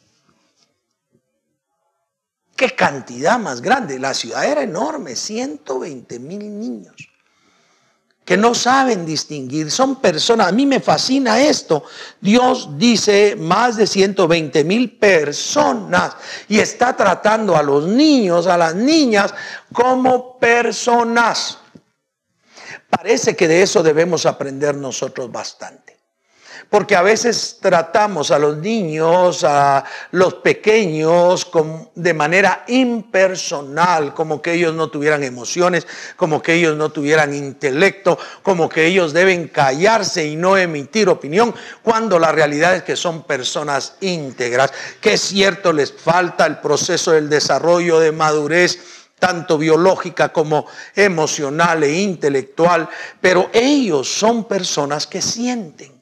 Qué 2.54 2.70
cantidad 2.76 3.40
más 3.40 3.60
grande, 3.60 3.98
la 3.98 4.14
ciudad 4.14 4.44
era 4.44 4.62
enorme, 4.62 5.16
120 5.16 6.20
mil 6.20 6.60
niños 6.60 7.13
que 8.24 8.36
no 8.36 8.54
saben 8.54 9.04
distinguir, 9.04 9.70
son 9.70 9.96
personas, 9.96 10.48
a 10.48 10.52
mí 10.52 10.64
me 10.64 10.80
fascina 10.80 11.40
esto, 11.40 11.84
Dios 12.20 12.70
dice 12.78 13.36
más 13.36 13.76
de 13.76 13.86
120 13.86 14.64
mil 14.64 14.96
personas 14.96 16.16
y 16.48 16.58
está 16.58 16.96
tratando 16.96 17.54
a 17.56 17.62
los 17.62 17.86
niños, 17.86 18.46
a 18.46 18.56
las 18.56 18.74
niñas 18.74 19.34
como 19.72 20.38
personas. 20.38 21.58
Parece 22.88 23.36
que 23.36 23.46
de 23.46 23.62
eso 23.62 23.82
debemos 23.82 24.24
aprender 24.24 24.74
nosotros 24.74 25.30
bastante. 25.30 25.93
Porque 26.70 26.96
a 26.96 27.02
veces 27.02 27.58
tratamos 27.60 28.30
a 28.30 28.38
los 28.38 28.56
niños, 28.58 29.44
a 29.44 29.84
los 30.12 30.34
pequeños, 30.34 31.50
de 31.94 32.14
manera 32.14 32.64
impersonal, 32.68 34.14
como 34.14 34.42
que 34.42 34.54
ellos 34.54 34.74
no 34.74 34.88
tuvieran 34.88 35.22
emociones, 35.22 35.86
como 36.16 36.42
que 36.42 36.54
ellos 36.54 36.76
no 36.76 36.90
tuvieran 36.90 37.34
intelecto, 37.34 38.18
como 38.42 38.68
que 38.68 38.86
ellos 38.86 39.12
deben 39.12 39.48
callarse 39.48 40.26
y 40.26 40.36
no 40.36 40.56
emitir 40.56 41.08
opinión, 41.08 41.54
cuando 41.82 42.18
la 42.18 42.32
realidad 42.32 42.74
es 42.76 42.82
que 42.82 42.96
son 42.96 43.22
personas 43.22 43.94
íntegras, 44.00 44.72
que 45.00 45.14
es 45.14 45.20
cierto, 45.20 45.72
les 45.72 45.92
falta 45.92 46.46
el 46.46 46.58
proceso 46.58 47.12
del 47.12 47.28
desarrollo 47.28 48.00
de 48.00 48.12
madurez 48.12 48.78
tanto 49.18 49.56
biológica 49.56 50.32
como 50.32 50.66
emocional 50.94 51.82
e 51.84 52.02
intelectual, 52.02 52.88
pero 53.22 53.48
ellos 53.54 54.06
son 54.06 54.44
personas 54.44 55.06
que 55.06 55.22
sienten. 55.22 55.93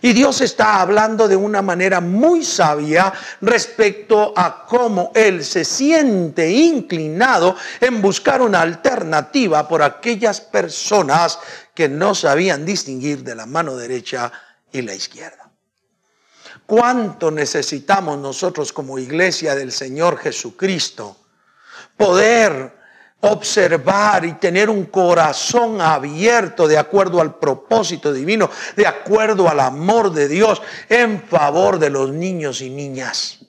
Y 0.00 0.12
Dios 0.12 0.40
está 0.40 0.80
hablando 0.80 1.26
de 1.26 1.36
una 1.36 1.62
manera 1.62 2.00
muy 2.00 2.44
sabia 2.44 3.12
respecto 3.40 4.32
a 4.36 4.64
cómo 4.66 5.10
Él 5.14 5.44
se 5.44 5.64
siente 5.64 6.48
inclinado 6.50 7.56
en 7.80 8.00
buscar 8.00 8.40
una 8.40 8.60
alternativa 8.60 9.66
por 9.66 9.82
aquellas 9.82 10.40
personas 10.40 11.38
que 11.74 11.88
no 11.88 12.14
sabían 12.14 12.64
distinguir 12.64 13.24
de 13.24 13.34
la 13.34 13.46
mano 13.46 13.76
derecha 13.76 14.30
y 14.72 14.82
la 14.82 14.94
izquierda. 14.94 15.50
¿Cuánto 16.66 17.30
necesitamos 17.30 18.18
nosotros 18.18 18.72
como 18.72 18.98
iglesia 18.98 19.54
del 19.54 19.72
Señor 19.72 20.18
Jesucristo 20.18 21.16
poder 21.96 22.77
observar 23.20 24.24
y 24.24 24.34
tener 24.34 24.70
un 24.70 24.84
corazón 24.86 25.80
abierto 25.80 26.68
de 26.68 26.78
acuerdo 26.78 27.20
al 27.20 27.34
propósito 27.34 28.12
divino, 28.12 28.48
de 28.76 28.86
acuerdo 28.86 29.48
al 29.48 29.60
amor 29.60 30.12
de 30.12 30.28
Dios 30.28 30.62
en 30.88 31.22
favor 31.22 31.78
de 31.78 31.90
los 31.90 32.10
niños 32.10 32.60
y 32.60 32.70
niñas. 32.70 33.40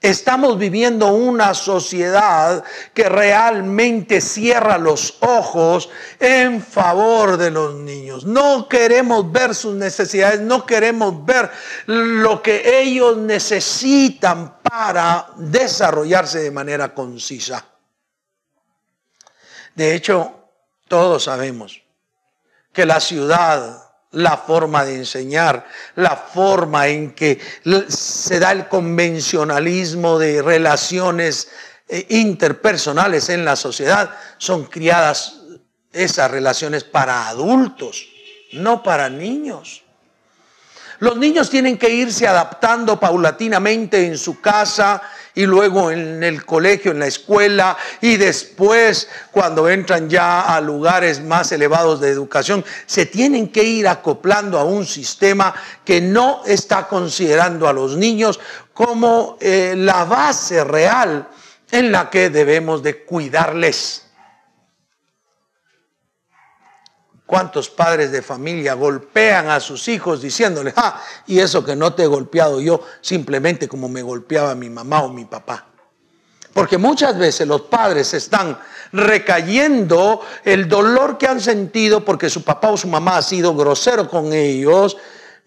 Estamos 0.00 0.58
viviendo 0.58 1.12
una 1.12 1.54
sociedad 1.54 2.64
que 2.92 3.08
realmente 3.08 4.20
cierra 4.20 4.76
los 4.76 5.16
ojos 5.20 5.90
en 6.18 6.60
favor 6.60 7.36
de 7.36 7.52
los 7.52 7.76
niños. 7.76 8.24
No 8.24 8.68
queremos 8.68 9.30
ver 9.30 9.54
sus 9.54 9.76
necesidades, 9.76 10.40
no 10.40 10.66
queremos 10.66 11.24
ver 11.24 11.48
lo 11.86 12.42
que 12.42 12.80
ellos 12.82 13.16
necesitan 13.16 14.58
para 14.60 15.28
desarrollarse 15.36 16.40
de 16.40 16.50
manera 16.50 16.92
concisa. 16.92 17.71
De 19.74 19.94
hecho, 19.94 20.48
todos 20.88 21.24
sabemos 21.24 21.82
que 22.72 22.86
la 22.86 23.00
ciudad, 23.00 23.90
la 24.10 24.36
forma 24.36 24.84
de 24.84 24.96
enseñar, 24.96 25.66
la 25.96 26.16
forma 26.16 26.88
en 26.88 27.14
que 27.14 27.40
se 27.88 28.38
da 28.38 28.52
el 28.52 28.68
convencionalismo 28.68 30.18
de 30.18 30.42
relaciones 30.42 31.48
eh, 31.88 32.06
interpersonales 32.10 33.28
en 33.28 33.44
la 33.44 33.56
sociedad, 33.56 34.14
son 34.38 34.64
criadas 34.64 35.38
esas 35.92 36.30
relaciones 36.30 36.84
para 36.84 37.28
adultos, 37.28 38.06
no 38.52 38.82
para 38.82 39.08
niños. 39.08 39.82
Los 40.98 41.16
niños 41.16 41.50
tienen 41.50 41.78
que 41.78 41.90
irse 41.90 42.28
adaptando 42.28 43.00
paulatinamente 43.00 44.06
en 44.06 44.16
su 44.16 44.40
casa, 44.40 45.02
y 45.34 45.46
luego 45.46 45.90
en 45.90 46.22
el 46.22 46.44
colegio, 46.44 46.92
en 46.92 46.98
la 46.98 47.06
escuela 47.06 47.76
y 48.00 48.16
después 48.16 49.08
cuando 49.30 49.68
entran 49.68 50.08
ya 50.08 50.42
a 50.42 50.60
lugares 50.60 51.22
más 51.22 51.52
elevados 51.52 52.00
de 52.00 52.10
educación, 52.10 52.64
se 52.86 53.06
tienen 53.06 53.48
que 53.48 53.64
ir 53.64 53.88
acoplando 53.88 54.58
a 54.58 54.64
un 54.64 54.86
sistema 54.86 55.54
que 55.84 56.00
no 56.00 56.42
está 56.46 56.86
considerando 56.86 57.66
a 57.66 57.72
los 57.72 57.96
niños 57.96 58.40
como 58.74 59.36
eh, 59.40 59.74
la 59.76 60.04
base 60.04 60.64
real 60.64 61.28
en 61.70 61.90
la 61.90 62.10
que 62.10 62.30
debemos 62.30 62.82
de 62.82 63.04
cuidarles. 63.04 64.11
¿Cuántos 67.32 67.70
padres 67.70 68.12
de 68.12 68.20
familia 68.20 68.74
golpean 68.74 69.48
a 69.48 69.58
sus 69.58 69.88
hijos 69.88 70.20
diciéndoles, 70.20 70.74
ah, 70.76 71.02
y 71.26 71.38
eso 71.38 71.64
que 71.64 71.74
no 71.74 71.94
te 71.94 72.02
he 72.02 72.06
golpeado 72.06 72.60
yo 72.60 72.82
simplemente 73.00 73.68
como 73.68 73.88
me 73.88 74.02
golpeaba 74.02 74.54
mi 74.54 74.68
mamá 74.68 75.02
o 75.02 75.08
mi 75.08 75.24
papá? 75.24 75.64
Porque 76.52 76.76
muchas 76.76 77.16
veces 77.16 77.48
los 77.48 77.62
padres 77.62 78.12
están 78.12 78.60
recayendo 78.92 80.20
el 80.44 80.68
dolor 80.68 81.16
que 81.16 81.26
han 81.26 81.40
sentido 81.40 82.04
porque 82.04 82.28
su 82.28 82.44
papá 82.44 82.68
o 82.68 82.76
su 82.76 82.88
mamá 82.88 83.16
ha 83.16 83.22
sido 83.22 83.56
grosero 83.56 84.10
con 84.10 84.34
ellos 84.34 84.98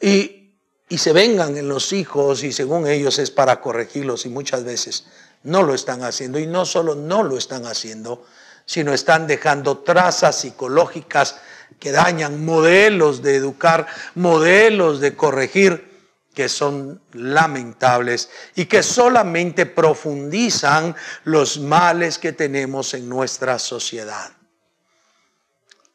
y, 0.01 0.55
y 0.89 0.97
se 0.97 1.13
vengan 1.13 1.55
en 1.55 1.69
los 1.69 1.93
hijos 1.93 2.43
y 2.43 2.51
según 2.51 2.87
ellos 2.87 3.19
es 3.19 3.29
para 3.29 3.61
corregirlos 3.61 4.25
y 4.25 4.29
muchas 4.29 4.63
veces 4.63 5.05
no 5.43 5.61
lo 5.61 5.75
están 5.75 6.03
haciendo 6.03 6.39
y 6.39 6.47
no 6.47 6.65
solo 6.65 6.95
no 6.95 7.21
lo 7.21 7.37
están 7.37 7.67
haciendo, 7.67 8.25
sino 8.65 8.91
están 8.91 9.27
dejando 9.27 9.77
trazas 9.77 10.39
psicológicas 10.39 11.35
que 11.79 11.91
dañan, 11.91 12.45
modelos 12.45 13.21
de 13.21 13.35
educar, 13.35 13.87
modelos 14.15 14.99
de 14.99 15.15
corregir, 15.15 15.95
que 16.33 16.49
son 16.49 17.01
lamentables 17.13 18.29
y 18.55 18.65
que 18.65 18.83
solamente 18.83 19.65
profundizan 19.65 20.95
los 21.23 21.59
males 21.59 22.19
que 22.19 22.33
tenemos 22.33 22.93
en 22.93 23.07
nuestra 23.07 23.57
sociedad. 23.57 24.31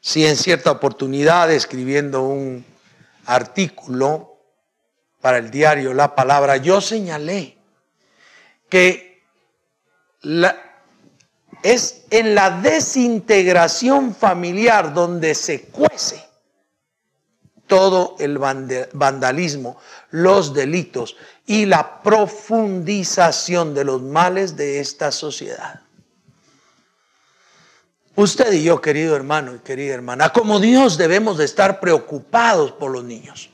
Si 0.01 0.27
en 0.27 0.37
cierta 0.37 0.71
oportunidad, 0.71 1.51
escribiendo 1.53 2.23
un 2.23 2.65
artículo 3.27 4.39
para 5.21 5.37
el 5.37 5.51
diario 5.51 5.93
La 5.93 6.15
Palabra, 6.15 6.57
yo 6.57 6.81
señalé 6.81 7.59
que 8.71 9.23
la, 10.23 10.70
es 11.63 12.03
en 12.11 12.35
la 12.35 12.51
desintegración 12.51 14.15
familiar 14.15 14.95
donde 14.95 15.35
se 15.35 15.63
cuece 15.63 16.25
todo 17.67 18.17
el 18.19 18.39
vandalismo, 18.39 19.79
los 20.11 20.53
delitos 20.53 21.17
y 21.47 21.67
la 21.67 22.03
profundización 22.03 23.75
de 23.75 23.85
los 23.85 24.03
males 24.03 24.57
de 24.57 24.81
esta 24.81 25.13
sociedad. 25.13 25.81
Usted 28.17 28.53
y 28.53 28.65
yo, 28.65 28.81
querido 28.81 29.15
hermano 29.15 29.55
y 29.55 29.59
querida 29.61 29.95
hermana, 29.95 30.33
como 30.33 30.59
Dios 30.59 30.99
debemos 30.99 31.39
de 31.39 31.45
estar 31.45 31.79
preocupados 31.79 32.73
por 32.73 32.91
los 32.91 33.05
niños. 33.05 33.50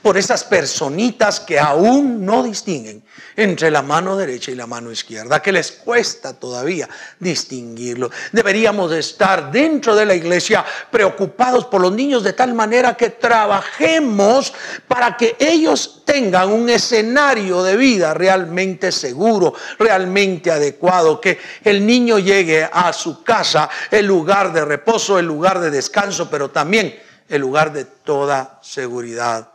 Por 0.00 0.16
esas 0.16 0.44
personitas 0.44 1.40
que 1.40 1.58
aún 1.58 2.24
no 2.24 2.42
distinguen 2.42 3.02
entre 3.36 3.70
la 3.70 3.82
mano 3.82 4.16
derecha 4.16 4.50
y 4.50 4.54
la 4.54 4.66
mano 4.66 4.90
izquierda, 4.90 5.40
que 5.40 5.52
les 5.52 5.72
cuesta 5.72 6.34
todavía 6.34 6.88
distinguirlo. 7.18 8.10
Deberíamos 8.30 8.92
estar 8.92 9.50
dentro 9.50 9.94
de 9.94 10.06
la 10.06 10.14
iglesia 10.14 10.64
preocupados 10.90 11.66
por 11.66 11.80
los 11.80 11.92
niños 11.92 12.22
de 12.22 12.32
tal 12.32 12.54
manera 12.54 12.96
que 12.96 13.10
trabajemos 13.10 14.52
para 14.86 15.16
que 15.16 15.36
ellos 15.38 16.02
tengan 16.04 16.50
un 16.50 16.68
escenario 16.68 17.62
de 17.62 17.76
vida 17.76 18.12
realmente 18.14 18.92
seguro, 18.92 19.54
realmente 19.78 20.50
adecuado, 20.50 21.20
que 21.20 21.38
el 21.64 21.86
niño 21.86 22.18
llegue 22.18 22.68
a 22.70 22.92
su 22.92 23.22
casa, 23.22 23.68
el 23.90 24.06
lugar 24.06 24.52
de 24.52 24.64
reposo, 24.64 25.18
el 25.18 25.26
lugar 25.26 25.60
de 25.60 25.70
descanso, 25.70 26.28
pero 26.30 26.50
también 26.50 26.98
el 27.28 27.40
lugar 27.40 27.72
de 27.72 27.84
toda 27.84 28.58
seguridad 28.62 29.51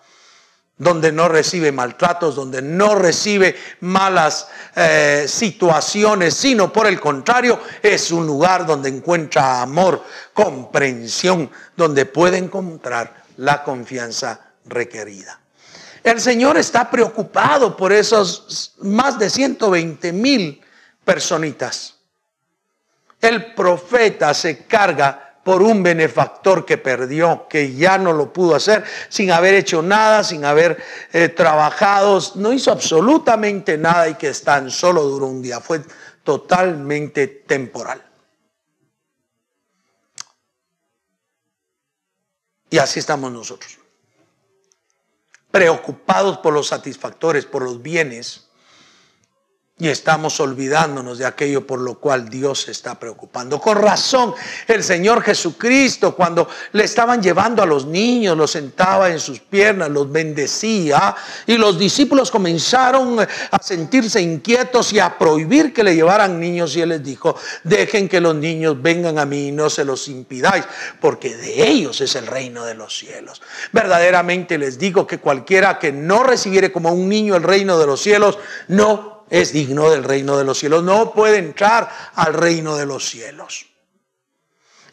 donde 0.78 1.12
no 1.12 1.28
recibe 1.28 1.72
maltratos, 1.72 2.36
donde 2.36 2.62
no 2.62 2.96
recibe 2.96 3.56
malas 3.82 4.48
eh, 4.76 5.26
situaciones, 5.28 6.36
sino 6.36 6.72
por 6.72 6.86
el 6.86 7.00
contrario, 7.00 7.60
es 7.82 8.12
un 8.12 8.28
lugar 8.28 8.66
donde 8.66 8.90
encuentra 8.90 9.62
amor, 9.62 10.04
comprensión, 10.34 11.50
donde 11.76 12.06
puede 12.06 12.38
encontrar 12.38 13.24
la 13.38 13.64
confianza 13.64 14.40
requerida. 14.66 15.40
El 16.04 16.22
Señor 16.22 16.58
está 16.58 16.90
preocupado 16.90 17.76
por 17.76 17.92
esos 17.92 18.76
más 18.80 19.18
de 19.18 19.30
120 19.30 20.14
mil 20.14 20.62
personitas. 21.04 21.96
El 23.20 23.54
profeta 23.56 24.34
se 24.34 24.66
carga 24.66 25.27
por 25.48 25.62
un 25.62 25.82
benefactor 25.82 26.66
que 26.66 26.78
perdió, 26.78 27.48
que 27.48 27.74
ya 27.74 27.98
no 27.98 28.12
lo 28.12 28.34
pudo 28.34 28.54
hacer, 28.54 28.84
sin 29.08 29.32
haber 29.32 29.54
hecho 29.54 29.82
nada, 29.82 30.22
sin 30.26 30.44
haber 30.44 30.84
eh, 31.14 31.30
trabajado, 31.30 32.20
no 32.36 32.52
hizo 32.52 32.70
absolutamente 32.70 33.78
nada 33.78 34.10
y 34.10 34.16
que 34.16 34.30
tan 34.34 34.70
solo 34.70 35.04
duró 35.04 35.28
un 35.28 35.42
día, 35.42 35.62
fue 35.62 35.80
totalmente 36.26 37.28
temporal. 37.28 38.04
Y 42.70 42.78
así 42.78 43.00
estamos 43.00 43.32
nosotros, 43.32 43.78
preocupados 45.50 46.40
por 46.40 46.54
los 46.54 46.68
satisfactores, 46.68 47.46
por 47.46 47.62
los 47.62 47.82
bienes, 47.82 48.47
y 49.80 49.90
estamos 49.90 50.40
olvidándonos 50.40 51.20
de 51.20 51.26
aquello 51.28 51.68
por 51.68 51.80
lo 51.80 52.00
cual 52.00 52.30
Dios 52.30 52.62
se 52.62 52.72
está 52.72 53.00
preocupando. 53.00 53.62
Con 53.62 53.78
razón, 53.78 54.34
el 54.68 54.84
Señor 54.84 55.22
Jesucristo, 55.22 56.16
cuando 56.16 56.50
le 56.72 56.84
estaban 56.84 57.22
llevando 57.22 57.62
a 57.62 57.66
los 57.68 57.86
niños, 57.86 58.36
los 58.36 58.50
sentaba 58.50 59.12
en 59.12 59.20
sus 59.20 59.40
piernas, 59.40 59.90
los 59.90 60.12
bendecía, 60.12 61.16
y 61.46 61.58
los 61.58 61.78
discípulos 61.78 62.32
comenzaron 62.32 63.20
a 63.20 63.64
sentirse 63.64 64.20
inquietos 64.20 64.94
y 64.94 65.00
a 65.00 65.16
prohibir 65.16 65.72
que 65.72 65.84
le 65.84 65.94
llevaran 65.94 66.40
niños, 66.40 66.76
y 66.76 66.82
Él 66.82 66.90
les 66.90 67.04
dijo, 67.04 67.36
dejen 67.64 68.10
que 68.10 68.20
los 68.20 68.34
niños 68.34 68.82
vengan 68.82 69.20
a 69.20 69.28
mí 69.28 69.50
y 69.50 69.52
no 69.52 69.70
se 69.70 69.86
los 69.86 70.08
impidáis, 70.08 70.66
porque 71.00 71.36
de 71.36 71.68
ellos 71.68 72.02
es 72.02 72.16
el 72.16 72.26
reino 72.26 72.66
de 72.66 72.74
los 72.74 72.98
cielos. 72.98 73.44
Verdaderamente 73.72 74.58
les 74.58 74.80
digo 74.80 75.06
que 75.06 75.20
cualquiera 75.20 75.78
que 75.78 75.92
no 75.92 76.24
recibiere 76.24 76.72
como 76.72 76.92
un 76.92 77.08
niño 77.08 77.36
el 77.36 77.44
reino 77.44 77.78
de 77.78 77.86
los 77.86 78.02
cielos, 78.02 78.40
no 78.68 79.17
es 79.30 79.54
digno 79.54 79.90
del 79.90 80.04
reino 80.04 80.38
de 80.38 80.44
los 80.44 80.60
cielos. 80.60 80.84
No 80.84 81.12
puede 81.14 81.38
entrar 81.38 81.90
al 82.16 82.34
reino 82.34 82.76
de 82.76 82.86
los 82.86 83.10
cielos. 83.10 83.68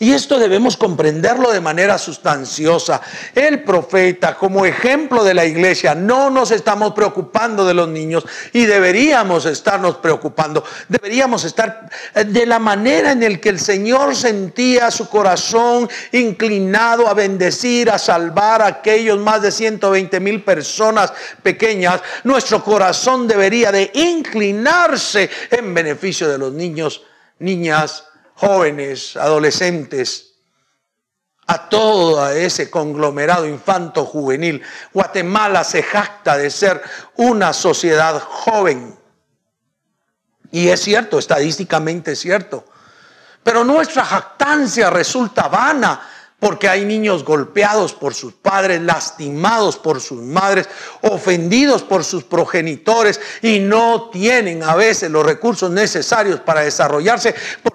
Y 0.04 0.12
esto 0.12 0.38
debemos 0.38 0.76
comprenderlo 0.76 1.50
de 1.50 1.62
manera 1.62 1.96
sustanciosa. 1.96 3.00
El 3.34 3.62
profeta, 3.62 4.34
como 4.34 4.66
ejemplo 4.66 5.24
de 5.24 5.32
la 5.32 5.46
iglesia, 5.46 5.94
no 5.94 6.28
nos 6.28 6.50
estamos 6.50 6.92
preocupando 6.92 7.64
de 7.64 7.72
los 7.72 7.88
niños 7.88 8.26
y 8.52 8.66
deberíamos 8.66 9.46
estarnos 9.46 9.96
preocupando. 9.96 10.62
Deberíamos 10.90 11.44
estar 11.44 11.88
eh, 12.14 12.24
de 12.24 12.44
la 12.44 12.58
manera 12.58 13.12
en 13.12 13.22
el 13.22 13.40
que 13.40 13.48
el 13.48 13.58
Señor 13.58 14.14
sentía 14.14 14.90
su 14.90 15.08
corazón 15.08 15.88
inclinado 16.12 17.08
a 17.08 17.14
bendecir, 17.14 17.88
a 17.90 17.98
salvar 17.98 18.60
a 18.60 18.66
aquellos 18.66 19.18
más 19.18 19.40
de 19.40 19.50
120 19.52 20.20
mil 20.20 20.44
personas 20.44 21.14
pequeñas. 21.42 22.02
Nuestro 22.24 22.62
corazón 22.62 23.26
debería 23.26 23.72
de 23.72 23.90
inclinarse 23.94 25.30
en 25.50 25.72
beneficio 25.72 26.28
de 26.28 26.36
los 26.36 26.52
niños, 26.52 27.04
niñas, 27.38 28.04
jóvenes, 28.34 29.16
adolescentes, 29.16 30.34
a 31.46 31.68
todo 31.68 32.28
ese 32.30 32.70
conglomerado 32.70 33.46
infanto 33.46 34.04
juvenil. 34.04 34.62
Guatemala 34.92 35.64
se 35.64 35.82
jacta 35.82 36.36
de 36.36 36.50
ser 36.50 36.82
una 37.16 37.52
sociedad 37.52 38.20
joven. 38.20 38.96
Y 40.50 40.68
es 40.68 40.80
cierto, 40.80 41.18
estadísticamente 41.18 42.12
es 42.12 42.20
cierto. 42.20 42.64
Pero 43.42 43.64
nuestra 43.64 44.04
jactancia 44.04 44.88
resulta 44.88 45.48
vana 45.48 46.08
porque 46.38 46.68
hay 46.68 46.84
niños 46.84 47.24
golpeados 47.24 47.94
por 47.94 48.14
sus 48.14 48.34
padres, 48.34 48.80
lastimados 48.80 49.78
por 49.78 50.00
sus 50.00 50.20
madres, 50.20 50.68
ofendidos 51.00 51.82
por 51.82 52.04
sus 52.04 52.24
progenitores 52.24 53.20
y 53.40 53.60
no 53.60 54.10
tienen 54.10 54.62
a 54.62 54.74
veces 54.74 55.10
los 55.10 55.24
recursos 55.24 55.70
necesarios 55.70 56.40
para 56.40 56.60
desarrollarse 56.60 57.34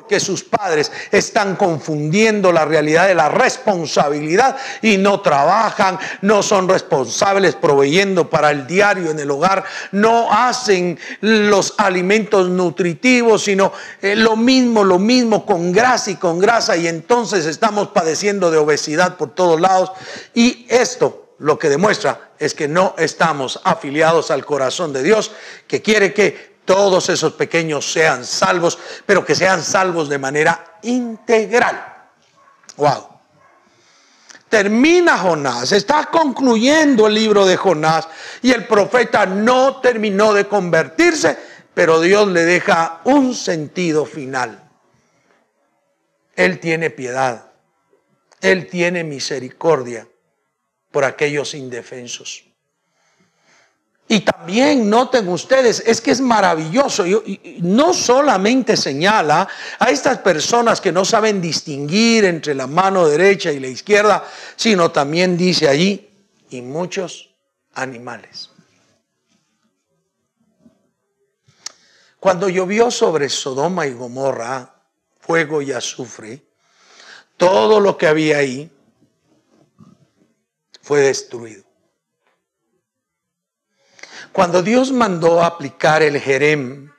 porque 0.10 0.20
sus 0.20 0.44
padres 0.44 0.92
están 1.12 1.56
confundiendo 1.56 2.52
la 2.52 2.66
realidad 2.66 3.08
de 3.08 3.14
la 3.14 3.30
responsabilidad 3.30 4.58
y 4.82 4.98
no 4.98 5.22
trabajan, 5.22 6.00
no 6.24 6.42
son 6.42 6.68
responsables 6.68 7.54
proveyendo 7.54 8.28
para 8.28 8.50
el 8.50 8.66
diario 8.66 9.12
en 9.12 9.20
el 9.20 9.30
hogar, 9.30 9.64
no 9.92 10.32
hacen 10.32 10.98
los 11.22 11.76
alimentos 11.78 12.50
nutritivos, 12.50 13.44
sino 13.44 13.72
eh, 14.02 14.16
lo 14.16 14.36
mismo, 14.36 14.84
lo 14.84 14.98
mismo 14.98 15.46
con 15.46 15.72
grasa 15.72 16.10
y 16.10 16.16
con 16.16 16.40
grasa 16.40 16.76
y 16.76 16.88
entonces 16.88 17.46
estamos 17.46 17.90
padeciendo 17.90 18.50
de 18.50 18.58
obesidad 18.58 19.16
por 19.16 19.36
todos 19.36 19.62
lados. 19.62 19.92
Y 20.34 20.66
esto 20.70 21.36
lo 21.38 21.60
que 21.60 21.70
demuestra 21.70 22.32
es 22.40 22.56
que 22.56 22.68
no 22.68 22.96
estamos 22.98 23.62
afiliados 23.64 24.32
al 24.32 24.44
corazón 24.44 24.92
de 24.92 25.04
Dios, 25.04 25.32
que 25.68 25.84
quiere 25.84 26.14
que 26.14 26.49
todos 26.70 27.10
esos 27.10 27.34
pequeños 27.34 27.92
sean 27.92 28.24
salvos, 28.24 28.78
pero 29.04 29.26
que 29.26 29.34
sean 29.34 29.64
salvos 29.64 30.08
de 30.08 30.20
manera 30.20 30.78
integral. 30.84 32.06
Wow. 32.78 33.08
Termina 34.48 35.18
Jonás, 35.18 35.72
está 35.72 36.06
concluyendo 36.12 37.08
el 37.08 37.16
libro 37.16 37.48
de 37.48 37.58
Jonás 37.58 38.08
y 38.44 38.52
el 38.52 38.68
profeta 38.68 39.26
no 39.26 39.78
terminó 39.82 40.32
de 40.32 40.48
convertirse, 40.48 41.40
pero 41.74 42.00
Dios 42.00 42.28
le 42.28 42.46
deja 42.46 43.02
un 43.04 43.34
sentido 43.34 44.06
final. 44.06 44.70
Él 46.36 46.60
tiene 46.60 46.92
piedad. 46.92 47.52
Él 48.42 48.68
tiene 48.68 49.04
misericordia 49.04 50.08
por 50.92 51.04
aquellos 51.04 51.56
indefensos. 51.56 52.44
Y 54.12 54.22
también 54.22 54.90
noten 54.90 55.28
ustedes, 55.30 55.84
es 55.86 56.02
que 56.02 56.10
es 56.10 56.20
maravilloso, 56.20 57.06
no 57.60 57.94
solamente 57.94 58.76
señala 58.76 59.48
a 59.78 59.92
estas 59.92 60.18
personas 60.18 60.82
que 60.82 60.92
no 60.92 61.06
saben 61.06 61.40
distinguir 61.40 62.26
entre 62.26 62.56
la 62.56 62.66
mano 62.66 63.08
derecha 63.08 63.52
y 63.52 63.60
la 63.60 63.68
izquierda, 63.68 64.26
sino 64.56 64.90
también 64.90 65.38
dice 65.38 65.70
allí, 65.70 66.10
y 66.50 66.64
muchos 66.64 67.30
animales. 67.76 68.50
Cuando 72.20 72.50
llovió 72.50 72.90
sobre 72.90 73.30
Sodoma 73.30 73.86
y 73.86 73.94
Gomorra 73.94 74.74
fuego 75.20 75.62
y 75.62 75.72
azufre, 75.72 76.42
todo 77.38 77.80
lo 77.80 77.96
que 77.96 78.08
había 78.08 78.40
ahí 78.40 78.72
fue 80.82 81.02
destruido. 81.02 81.69
Cuando 84.32 84.62
Dios 84.62 84.92
mandó 84.92 85.44
aplicar 85.44 86.02
el 86.02 86.20
Jerem, 86.20 86.92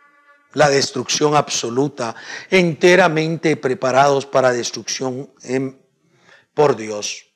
la 0.52 0.68
destrucción 0.68 1.36
absoluta, 1.36 2.14
enteramente 2.50 3.56
preparados 3.56 4.26
para 4.26 4.52
destrucción 4.52 5.30
por 6.54 6.76
Dios, 6.76 7.26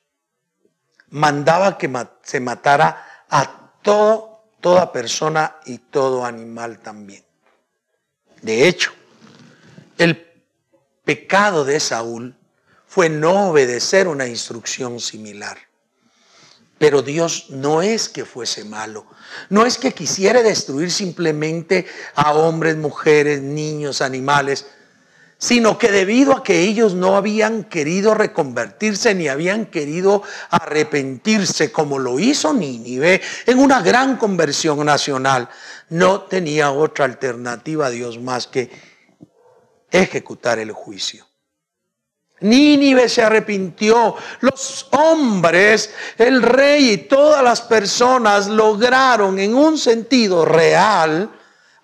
mandaba 1.09 1.77
que 1.77 1.89
se 2.23 2.39
matara 2.39 3.25
a 3.29 3.71
todo, 3.81 4.43
toda 4.59 4.91
persona 4.91 5.57
y 5.65 5.77
todo 5.77 6.25
animal 6.25 6.79
también. 6.79 7.23
De 8.41 8.67
hecho, 8.67 8.91
el 9.97 10.31
pecado 11.05 11.63
de 11.63 11.79
Saúl 11.79 12.35
fue 12.85 13.09
no 13.09 13.49
obedecer 13.49 14.07
una 14.07 14.27
instrucción 14.27 14.99
similar. 14.99 15.57
Pero 16.85 17.01
Dios 17.01 17.47
no 17.49 17.81
es 17.81 18.09
que 18.09 18.25
fuese 18.25 18.63
malo, 18.63 19.07
no 19.49 19.65
es 19.65 19.79
que 19.79 19.91
quisiera 19.91 20.43
destruir 20.43 20.91
simplemente 20.91 21.87
a 22.13 22.35
hombres, 22.35 22.77
mujeres, 22.77 23.41
niños, 23.41 24.03
animales, 24.03 24.67
sino 25.39 25.79
que 25.79 25.89
debido 25.89 26.33
a 26.33 26.43
que 26.43 26.59
ellos 26.59 26.93
no 26.93 27.15
habían 27.15 27.63
querido 27.63 28.13
reconvertirse 28.13 29.15
ni 29.15 29.27
habían 29.27 29.65
querido 29.65 30.21
arrepentirse 30.51 31.71
como 31.71 31.97
lo 31.97 32.19
hizo 32.19 32.53
Nínive 32.53 33.19
en 33.47 33.57
una 33.57 33.81
gran 33.81 34.17
conversión 34.17 34.85
nacional, 34.85 35.49
no 35.89 36.21
tenía 36.21 36.69
otra 36.69 37.05
alternativa 37.05 37.87
a 37.87 37.89
Dios 37.89 38.19
más 38.19 38.45
que 38.45 38.69
ejecutar 39.89 40.59
el 40.59 40.71
juicio. 40.71 41.25
Nínive 42.45 43.09
se 43.09 43.23
arrepintió. 43.23 44.15
Los 44.39 44.87
hombres, 44.91 45.93
el 46.17 46.41
rey 46.41 46.91
y 46.91 46.97
todas 46.97 47.43
las 47.43 47.61
personas 47.61 48.47
lograron 48.47 49.39
en 49.39 49.53
un 49.53 49.77
sentido 49.77 50.45
real 50.45 51.29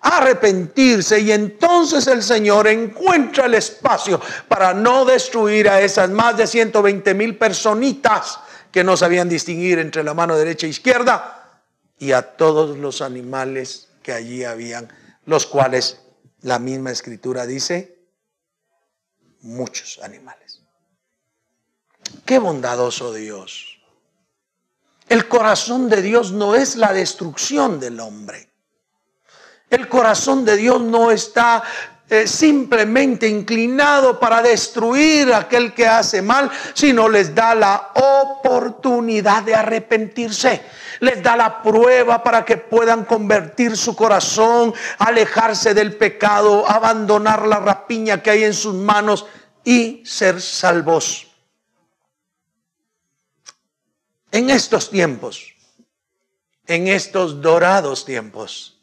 arrepentirse 0.02 1.20
y 1.20 1.30
entonces 1.30 2.06
el 2.08 2.22
Señor 2.22 2.66
encuentra 2.66 3.46
el 3.46 3.54
espacio 3.54 4.20
para 4.48 4.74
no 4.74 5.04
destruir 5.04 5.68
a 5.68 5.80
esas 5.80 6.10
más 6.10 6.36
de 6.36 6.46
120 6.46 7.14
mil 7.14 7.38
personitas 7.38 8.40
que 8.72 8.82
no 8.82 8.96
sabían 8.96 9.28
distinguir 9.28 9.78
entre 9.78 10.02
la 10.02 10.12
mano 10.12 10.36
derecha 10.36 10.66
e 10.66 10.70
izquierda 10.70 11.60
y 11.98 12.12
a 12.12 12.22
todos 12.22 12.76
los 12.78 13.00
animales 13.00 13.88
que 14.02 14.12
allí 14.12 14.42
habían, 14.42 14.88
los 15.24 15.46
cuales 15.46 16.00
la 16.40 16.58
misma 16.58 16.90
escritura 16.90 17.46
dice, 17.46 17.96
muchos 19.42 20.00
animales. 20.02 20.41
Qué 22.24 22.38
bondadoso 22.38 23.12
Dios. 23.12 23.78
El 25.08 25.28
corazón 25.28 25.88
de 25.88 26.00
Dios 26.00 26.32
no 26.32 26.54
es 26.54 26.76
la 26.76 26.92
destrucción 26.92 27.80
del 27.80 28.00
hombre. 28.00 28.48
El 29.68 29.88
corazón 29.88 30.44
de 30.44 30.56
Dios 30.56 30.80
no 30.80 31.10
está 31.10 31.62
eh, 32.08 32.26
simplemente 32.26 33.26
inclinado 33.26 34.20
para 34.20 34.42
destruir 34.42 35.32
a 35.32 35.38
aquel 35.38 35.72
que 35.72 35.88
hace 35.88 36.20
mal, 36.20 36.50
sino 36.74 37.08
les 37.08 37.34
da 37.34 37.54
la 37.54 37.90
oportunidad 37.94 39.42
de 39.42 39.54
arrepentirse. 39.54 40.62
Les 41.00 41.22
da 41.22 41.36
la 41.36 41.62
prueba 41.62 42.22
para 42.22 42.44
que 42.44 42.58
puedan 42.58 43.06
convertir 43.06 43.76
su 43.76 43.96
corazón, 43.96 44.74
alejarse 44.98 45.74
del 45.74 45.96
pecado, 45.96 46.68
abandonar 46.68 47.46
la 47.46 47.60
rapiña 47.60 48.22
que 48.22 48.30
hay 48.30 48.44
en 48.44 48.54
sus 48.54 48.74
manos 48.74 49.24
y 49.64 50.02
ser 50.04 50.40
salvos. 50.40 51.31
En 54.32 54.48
estos 54.48 54.88
tiempos, 54.88 55.54
en 56.66 56.88
estos 56.88 57.42
dorados 57.42 58.06
tiempos, 58.06 58.78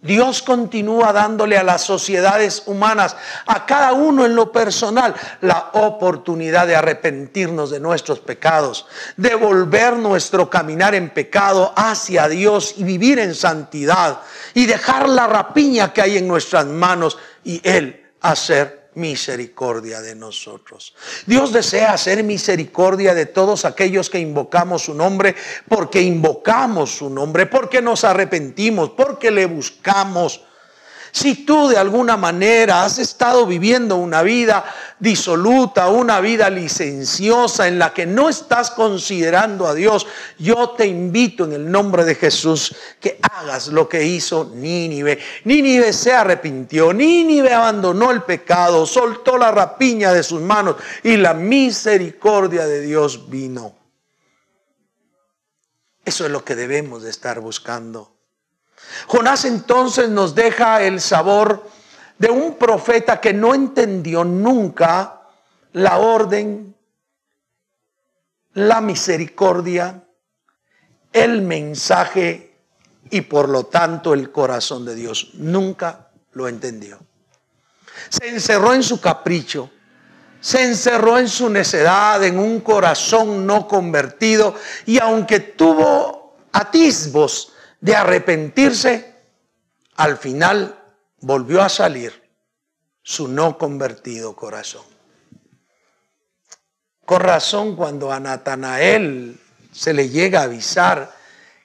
Dios 0.00 0.42
continúa 0.42 1.12
dándole 1.12 1.58
a 1.58 1.62
las 1.62 1.82
sociedades 1.82 2.62
humanas, 2.64 3.14
a 3.46 3.66
cada 3.66 3.92
uno 3.92 4.24
en 4.24 4.34
lo 4.34 4.50
personal, 4.50 5.14
la 5.42 5.70
oportunidad 5.74 6.66
de 6.66 6.74
arrepentirnos 6.74 7.70
de 7.70 7.80
nuestros 7.80 8.18
pecados, 8.18 8.86
de 9.18 9.34
volver 9.34 9.96
nuestro 9.98 10.48
caminar 10.48 10.94
en 10.94 11.10
pecado 11.10 11.72
hacia 11.76 12.26
Dios 12.26 12.74
y 12.78 12.84
vivir 12.84 13.18
en 13.18 13.34
santidad 13.34 14.20
y 14.54 14.64
dejar 14.64 15.06
la 15.06 15.26
rapiña 15.26 15.92
que 15.92 16.00
hay 16.00 16.16
en 16.16 16.26
nuestras 16.26 16.64
manos 16.66 17.18
y 17.44 17.60
Él 17.62 18.04
hacer 18.22 18.81
misericordia 18.94 20.00
de 20.00 20.14
nosotros. 20.14 20.94
Dios 21.26 21.52
desea 21.52 21.92
hacer 21.92 22.22
misericordia 22.24 23.14
de 23.14 23.26
todos 23.26 23.64
aquellos 23.64 24.10
que 24.10 24.18
invocamos 24.18 24.82
su 24.82 24.94
nombre, 24.94 25.34
porque 25.68 26.02
invocamos 26.02 26.96
su 26.96 27.08
nombre, 27.10 27.46
porque 27.46 27.80
nos 27.80 28.04
arrepentimos, 28.04 28.90
porque 28.90 29.30
le 29.30 29.46
buscamos 29.46 30.42
si 31.12 31.44
tú 31.44 31.68
de 31.68 31.76
alguna 31.76 32.16
manera 32.16 32.84
has 32.84 32.98
estado 32.98 33.46
viviendo 33.46 33.96
una 33.96 34.22
vida 34.22 34.64
disoluta, 34.98 35.88
una 35.88 36.20
vida 36.20 36.48
licenciosa 36.48 37.68
en 37.68 37.78
la 37.78 37.92
que 37.92 38.06
no 38.06 38.30
estás 38.30 38.70
considerando 38.70 39.66
a 39.66 39.74
Dios, 39.74 40.06
yo 40.38 40.70
te 40.70 40.86
invito 40.86 41.44
en 41.44 41.52
el 41.52 41.70
nombre 41.70 42.06
de 42.06 42.14
Jesús 42.14 42.74
que 42.98 43.18
hagas 43.20 43.68
lo 43.68 43.90
que 43.90 44.02
hizo 44.02 44.52
Nínive. 44.54 45.18
Nínive 45.44 45.92
se 45.92 46.14
arrepintió, 46.14 46.94
Nínive 46.94 47.52
abandonó 47.52 48.10
el 48.10 48.22
pecado, 48.22 48.86
soltó 48.86 49.36
la 49.36 49.50
rapiña 49.50 50.14
de 50.14 50.22
sus 50.22 50.40
manos 50.40 50.76
y 51.02 51.18
la 51.18 51.34
misericordia 51.34 52.66
de 52.66 52.80
Dios 52.80 53.28
vino. 53.28 53.74
Eso 56.06 56.24
es 56.24 56.32
lo 56.32 56.42
que 56.42 56.56
debemos 56.56 57.02
de 57.02 57.10
estar 57.10 57.38
buscando. 57.40 58.21
Jonás 59.06 59.44
entonces 59.44 60.08
nos 60.08 60.34
deja 60.34 60.82
el 60.82 61.00
sabor 61.00 61.68
de 62.18 62.30
un 62.30 62.56
profeta 62.56 63.20
que 63.20 63.32
no 63.32 63.54
entendió 63.54 64.24
nunca 64.24 65.22
la 65.72 65.98
orden, 65.98 66.76
la 68.54 68.80
misericordia, 68.80 70.04
el 71.12 71.42
mensaje 71.42 72.54
y 73.10 73.22
por 73.22 73.48
lo 73.48 73.66
tanto 73.66 74.14
el 74.14 74.30
corazón 74.30 74.84
de 74.84 74.94
Dios. 74.94 75.30
Nunca 75.34 76.08
lo 76.32 76.48
entendió. 76.48 76.98
Se 78.08 78.28
encerró 78.28 78.74
en 78.74 78.82
su 78.82 79.00
capricho, 79.00 79.70
se 80.40 80.64
encerró 80.64 81.18
en 81.18 81.28
su 81.28 81.48
necedad, 81.48 82.22
en 82.24 82.38
un 82.38 82.60
corazón 82.60 83.46
no 83.46 83.68
convertido 83.68 84.54
y 84.86 85.00
aunque 85.00 85.40
tuvo 85.40 86.36
atisbos 86.52 87.52
de 87.82 87.96
arrepentirse, 87.96 89.12
al 89.96 90.16
final 90.16 90.78
volvió 91.20 91.62
a 91.62 91.68
salir 91.68 92.22
su 93.02 93.26
no 93.26 93.58
convertido 93.58 94.36
corazón. 94.36 94.84
Con 97.04 97.20
razón 97.20 97.74
cuando 97.74 98.12
a 98.12 98.20
Natanael 98.20 99.38
se 99.72 99.92
le 99.92 100.08
llega 100.08 100.40
a 100.40 100.44
avisar 100.44 101.12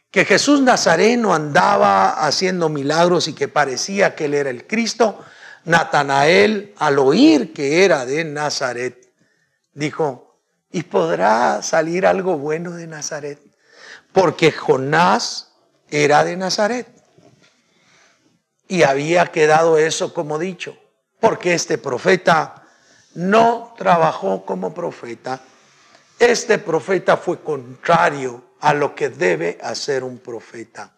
que 0.10 0.25
Jesús 0.25 0.60
Nazareno 0.62 1.36
andaba 1.36 2.25
haciendo 2.25 2.67
milagros 2.67 3.27
y 3.27 3.34
que 3.34 3.47
parecía 3.47 4.15
que 4.15 4.25
él 4.25 4.34
era 4.34 4.49
el 4.49 4.65
Cristo, 4.65 5.23
Natanael, 5.65 6.73
al 6.77 6.97
oír 6.97 7.53
que 7.53 7.86
era 7.86 8.08
de 8.08 8.23
Nazaret, 8.23 9.13
dijo, 9.73 10.39
¿y 10.71 10.82
podrá 10.82 11.62
salir 11.62 12.08
algo 12.08 12.39
bueno 12.39 12.71
de 12.71 12.88
Nazaret? 12.88 13.39
Porque 14.12 14.51
Jonás 14.51 15.46
era 15.89 16.23
de 16.23 16.38
Nazaret. 16.38 16.88
Y 18.67 18.84
había 18.84 19.28
quedado 19.28 19.78
eso 19.78 20.13
como 20.13 20.38
dicho, 20.38 20.78
porque 21.19 21.54
este 21.54 21.78
profeta 21.78 22.67
no 23.15 23.73
trabajó 23.78 24.45
como 24.45 24.73
profeta. 24.73 25.41
Este 26.19 26.58
profeta 26.58 27.17
fue 27.17 27.41
contrario 27.41 28.43
a 28.60 28.73
lo 28.73 28.93
que 28.93 29.10
debe 29.10 29.58
hacer 29.62 30.04
un 30.04 30.17
profeta. 30.17 30.91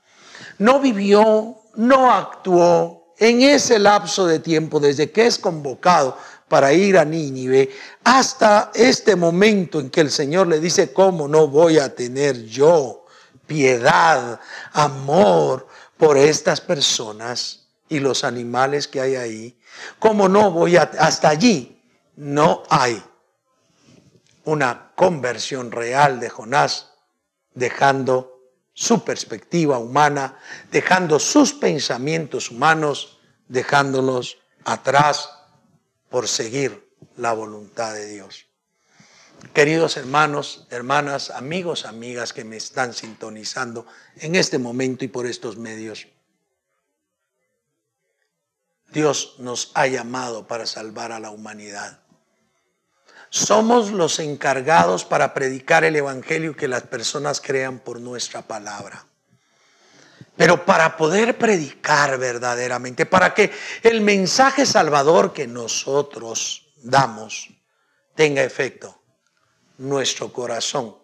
No 0.58 0.80
vivió, 0.80 1.58
no 1.75 2.12
actuó 2.12 3.13
en 3.17 3.41
ese 3.41 3.80
lapso 3.80 4.25
de 4.25 4.39
tiempo 4.39 4.80
desde 4.80 5.12
que 5.12 5.28
es 5.28 5.38
convocado 5.38 6.17
para 6.47 6.73
ir 6.73 6.97
a 6.97 7.06
Nínive 7.06 7.69
hasta 8.04 8.71
este 8.73 9.15
momento 9.15 9.80
en 9.80 9.89
que 9.89 10.02
el 10.02 10.10
Señor 10.10 10.47
le 10.47 10.60
dice, 10.60 10.91
¿cómo 10.91 11.28
no 11.28 11.47
voy 11.47 11.78
a 11.78 11.93
tener 11.93 12.45
yo 12.45 12.98
piedad, 13.49 14.39
amor 14.71 15.67
por 15.97 16.17
estas 16.17 16.62
personas 16.62 17.67
y 17.89 17.99
los 17.99 18.23
animales 18.23 18.88
que 18.88 19.01
hay 19.01 19.15
ahí, 19.17 19.59
como 19.97 20.29
no 20.29 20.51
voy 20.51 20.77
a, 20.77 20.83
hasta 20.83 21.27
allí, 21.27 21.83
no 22.15 22.63
hay 22.69 23.03
una 24.45 24.93
conversión 24.95 25.71
real 25.71 26.19
de 26.19 26.29
Jonás, 26.29 26.91
dejando 27.53 28.39
su 28.73 29.03
perspectiva 29.03 29.79
humana, 29.79 30.39
dejando 30.71 31.19
sus 31.19 31.53
pensamientos 31.53 32.51
humanos, 32.51 33.19
dejándolos 33.47 34.38
atrás 34.63 35.29
por 36.09 36.27
seguir 36.27 36.89
la 37.17 37.33
voluntad 37.33 37.93
de 37.93 38.07
Dios. 38.07 38.48
Queridos 39.54 39.97
hermanos, 39.97 40.67
hermanas, 40.69 41.32
amigos, 41.32 41.86
amigas 41.86 42.34
que 42.34 42.43
me 42.43 42.58
están 42.58 42.93
sintonizando 42.93 43.86
en 44.17 44.36
este 44.36 44.58
momento 44.58 45.06
y 45.06 45.08
por 45.08 45.25
estos 45.25 45.58
medios, 45.58 46.08
Dios 48.91 49.36
nos 49.39 49.71
ha 49.75 49.88
llamado 49.88 50.47
para 50.47 50.65
salvar 50.65 51.12
a 51.12 51.19
la 51.19 51.32
humanidad. 51.32 51.99
Somos 53.30 53.91
los 53.91 54.19
encargados 54.19 55.06
para 55.06 55.34
predicar 55.34 55.84
el 55.84 55.95
Evangelio 55.95 56.56
que 56.56 56.67
las 56.67 56.84
personas 56.84 57.39
crean 57.39 57.80
por 57.80 57.99
nuestra 57.99 58.41
palabra. 58.41 59.06
Pero 60.36 60.65
para 60.65 60.97
poder 60.97 61.38
predicar 61.38 62.17
verdaderamente, 62.17 63.06
para 63.06 63.34
que 63.34 63.52
el 63.84 64.02
mensaje 64.02 64.65
salvador 64.65 65.34
que 65.34 65.47
nosotros 65.47 66.73
damos 66.82 67.49
tenga 68.15 68.43
efecto, 68.43 68.98
nuestro 69.80 70.32
corazón 70.32 70.96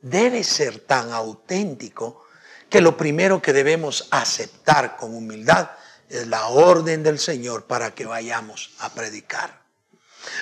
debe 0.00 0.42
ser 0.42 0.80
tan 0.80 1.12
auténtico 1.12 2.24
que 2.68 2.80
lo 2.80 2.96
primero 2.96 3.42
que 3.42 3.52
debemos 3.52 4.08
aceptar 4.10 4.96
con 4.96 5.14
humildad 5.14 5.70
es 6.08 6.26
la 6.26 6.46
orden 6.48 7.02
del 7.02 7.18
Señor 7.18 7.66
para 7.66 7.94
que 7.94 8.06
vayamos 8.06 8.70
a 8.78 8.92
predicar. 8.92 9.62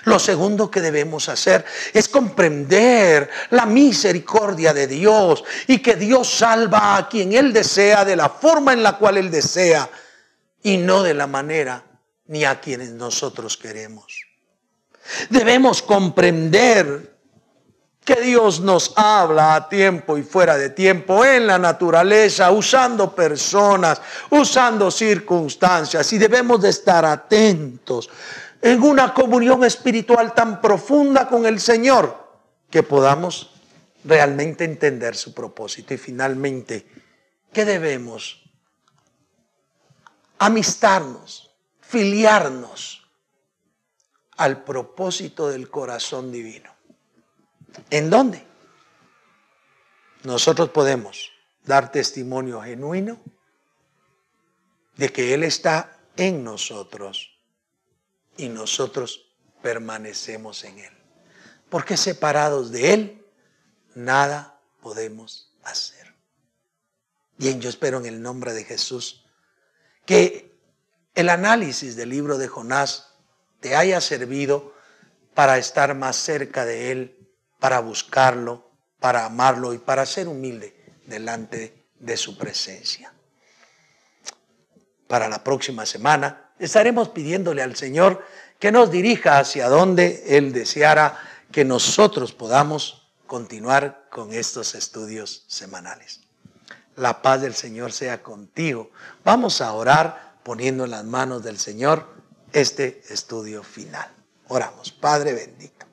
Lo 0.04 0.18
segundo 0.18 0.70
que 0.70 0.80
debemos 0.80 1.28
hacer 1.28 1.64
es 1.92 2.08
comprender 2.08 3.30
la 3.50 3.66
misericordia 3.66 4.74
de 4.74 4.86
Dios 4.86 5.42
y 5.66 5.78
que 5.78 5.96
Dios 5.96 6.28
salva 6.28 6.96
a 6.96 7.08
quien 7.08 7.32
Él 7.32 7.52
desea 7.52 8.04
de 8.04 8.16
la 8.16 8.28
forma 8.28 8.72
en 8.72 8.82
la 8.82 8.98
cual 8.98 9.16
Él 9.16 9.30
desea 9.30 9.88
y 10.62 10.76
no 10.76 11.02
de 11.02 11.14
la 11.14 11.26
manera 11.26 11.82
ni 12.26 12.44
a 12.44 12.60
quienes 12.60 12.90
nosotros 12.90 13.56
queremos. 13.56 14.26
Debemos 15.30 15.82
comprender 15.82 17.19
que 18.12 18.20
Dios 18.22 18.58
nos 18.58 18.92
habla 18.96 19.54
a 19.54 19.68
tiempo 19.68 20.18
y 20.18 20.24
fuera 20.24 20.58
de 20.58 20.70
tiempo 20.70 21.24
en 21.24 21.46
la 21.46 21.60
naturaleza, 21.60 22.50
usando 22.50 23.14
personas, 23.14 24.02
usando 24.30 24.90
circunstancias 24.90 26.12
y 26.12 26.18
debemos 26.18 26.60
de 26.60 26.70
estar 26.70 27.04
atentos 27.04 28.10
en 28.60 28.82
una 28.82 29.14
comunión 29.14 29.62
espiritual 29.62 30.34
tan 30.34 30.60
profunda 30.60 31.28
con 31.28 31.46
el 31.46 31.60
Señor 31.60 32.18
que 32.68 32.82
podamos 32.82 33.52
realmente 34.02 34.64
entender 34.64 35.14
su 35.14 35.32
propósito. 35.32 35.94
Y 35.94 35.98
finalmente, 35.98 36.88
¿qué 37.52 37.64
debemos? 37.64 38.42
Amistarnos, 40.40 41.54
filiarnos 41.80 43.06
al 44.36 44.64
propósito 44.64 45.48
del 45.48 45.70
corazón 45.70 46.32
divino. 46.32 46.69
¿En 47.90 48.10
dónde? 48.10 48.46
Nosotros 50.22 50.70
podemos 50.70 51.30
dar 51.64 51.92
testimonio 51.92 52.60
genuino 52.60 53.20
de 54.96 55.10
que 55.10 55.34
Él 55.34 55.44
está 55.44 55.98
en 56.16 56.44
nosotros 56.44 57.38
y 58.36 58.48
nosotros 58.48 59.26
permanecemos 59.62 60.64
en 60.64 60.78
Él. 60.78 60.92
Porque 61.68 61.96
separados 61.96 62.70
de 62.70 62.92
Él, 62.92 63.26
nada 63.94 64.60
podemos 64.82 65.52
hacer. 65.62 66.14
Bien, 67.38 67.60
yo 67.60 67.70
espero 67.70 67.98
en 67.98 68.06
el 68.06 68.20
nombre 68.20 68.52
de 68.52 68.64
Jesús 68.64 69.24
que 70.04 70.58
el 71.14 71.28
análisis 71.28 71.96
del 71.96 72.10
libro 72.10 72.36
de 72.36 72.48
Jonás 72.48 73.14
te 73.60 73.76
haya 73.76 74.00
servido 74.00 74.74
para 75.34 75.58
estar 75.58 75.94
más 75.94 76.16
cerca 76.16 76.64
de 76.64 76.92
Él 76.92 77.19
para 77.60 77.80
buscarlo, 77.80 78.70
para 78.98 79.26
amarlo 79.26 79.72
y 79.74 79.78
para 79.78 80.06
ser 80.06 80.26
humilde 80.26 80.74
delante 81.06 81.86
de 81.98 82.16
su 82.16 82.36
presencia. 82.36 83.12
Para 85.06 85.28
la 85.28 85.44
próxima 85.44 85.86
semana 85.86 86.52
estaremos 86.58 87.10
pidiéndole 87.10 87.62
al 87.62 87.76
Señor 87.76 88.24
que 88.58 88.72
nos 88.72 88.90
dirija 88.90 89.38
hacia 89.38 89.68
donde 89.68 90.36
Él 90.36 90.52
deseara 90.52 91.18
que 91.52 91.64
nosotros 91.64 92.32
podamos 92.32 93.12
continuar 93.26 94.06
con 94.10 94.32
estos 94.32 94.74
estudios 94.74 95.44
semanales. 95.48 96.20
La 96.96 97.22
paz 97.22 97.40
del 97.40 97.54
Señor 97.54 97.92
sea 97.92 98.22
contigo. 98.22 98.90
Vamos 99.24 99.60
a 99.60 99.72
orar 99.72 100.34
poniendo 100.42 100.84
en 100.84 100.90
las 100.90 101.04
manos 101.04 101.42
del 101.42 101.58
Señor 101.58 102.06
este 102.52 103.02
estudio 103.08 103.62
final. 103.62 104.08
Oramos, 104.48 104.92
Padre 104.92 105.32
bendito. 105.32 105.89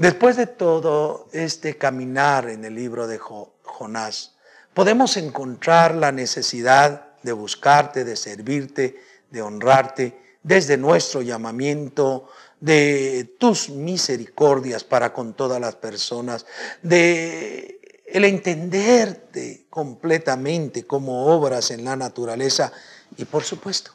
Después 0.00 0.38
de 0.38 0.46
todo 0.46 1.28
este 1.30 1.76
caminar 1.76 2.48
en 2.48 2.64
el 2.64 2.74
libro 2.74 3.06
de 3.06 3.18
Jonás, 3.18 4.34
podemos 4.72 5.18
encontrar 5.18 5.94
la 5.94 6.10
necesidad 6.10 7.18
de 7.22 7.32
buscarte, 7.32 8.02
de 8.02 8.16
servirte, 8.16 8.98
de 9.30 9.42
honrarte, 9.42 10.38
desde 10.42 10.78
nuestro 10.78 11.20
llamamiento, 11.20 12.30
de 12.60 13.36
tus 13.38 13.68
misericordias 13.68 14.84
para 14.84 15.12
con 15.12 15.34
todas 15.34 15.60
las 15.60 15.76
personas, 15.76 16.46
de 16.80 18.02
el 18.06 18.24
entenderte 18.24 19.66
completamente 19.68 20.86
como 20.86 21.26
obras 21.26 21.70
en 21.72 21.84
la 21.84 21.94
naturaleza 21.94 22.72
y 23.18 23.26
por 23.26 23.44
supuesto 23.44 23.92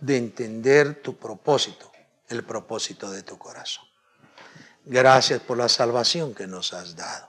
de 0.00 0.16
entender 0.16 1.00
tu 1.00 1.16
propósito, 1.16 1.92
el 2.28 2.44
propósito 2.44 3.08
de 3.08 3.22
tu 3.22 3.38
corazón. 3.38 3.87
Gracias 4.90 5.42
por 5.42 5.58
la 5.58 5.68
salvación 5.68 6.34
que 6.34 6.46
nos 6.46 6.72
has 6.72 6.96
dado. 6.96 7.28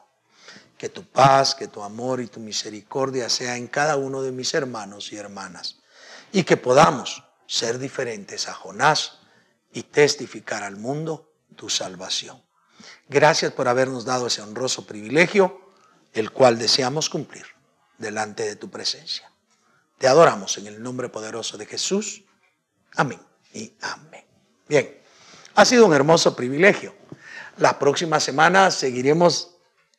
Que 0.78 0.88
tu 0.88 1.04
paz, 1.04 1.56
que 1.56 1.68
tu 1.68 1.84
amor 1.84 2.22
y 2.22 2.28
tu 2.28 2.40
misericordia 2.40 3.28
sea 3.28 3.58
en 3.58 3.68
cada 3.68 3.98
uno 3.98 4.22
de 4.22 4.32
mis 4.32 4.54
hermanos 4.54 5.12
y 5.12 5.18
hermanas. 5.18 5.76
Y 6.32 6.44
que 6.44 6.56
podamos 6.56 7.22
ser 7.48 7.78
diferentes 7.78 8.48
a 8.48 8.54
Jonás 8.54 9.20
y 9.74 9.84
testificar 9.84 10.64
al 10.64 10.78
mundo 10.78 11.34
tu 11.58 11.70
salvación. 11.70 12.42
Gracias 13.10 13.52
por 13.52 13.68
habernos 13.68 14.06
dado 14.06 14.28
ese 14.28 14.42
honroso 14.42 14.88
privilegio, 14.88 15.60
el 16.14 16.32
cual 16.32 16.58
deseamos 16.58 17.10
cumplir 17.10 17.46
delante 17.98 18.44
de 18.44 18.56
tu 18.56 18.70
presencia. 18.70 19.30
Te 19.98 20.08
adoramos 20.08 20.58
en 20.60 20.68
el 20.68 20.82
nombre 20.82 21.10
poderoso 21.10 21.58
de 21.58 21.66
Jesús. 21.66 22.24
Amén 22.96 23.20
y 23.54 23.74
amén. 23.82 24.24
Bien, 24.70 24.98
ha 25.56 25.66
sido 25.66 25.86
un 25.86 25.94
hermoso 25.94 26.38
privilegio 26.38 26.99
la 27.60 27.78
próxima 27.78 28.20
semana 28.20 28.72
seguiremos 28.72 29.56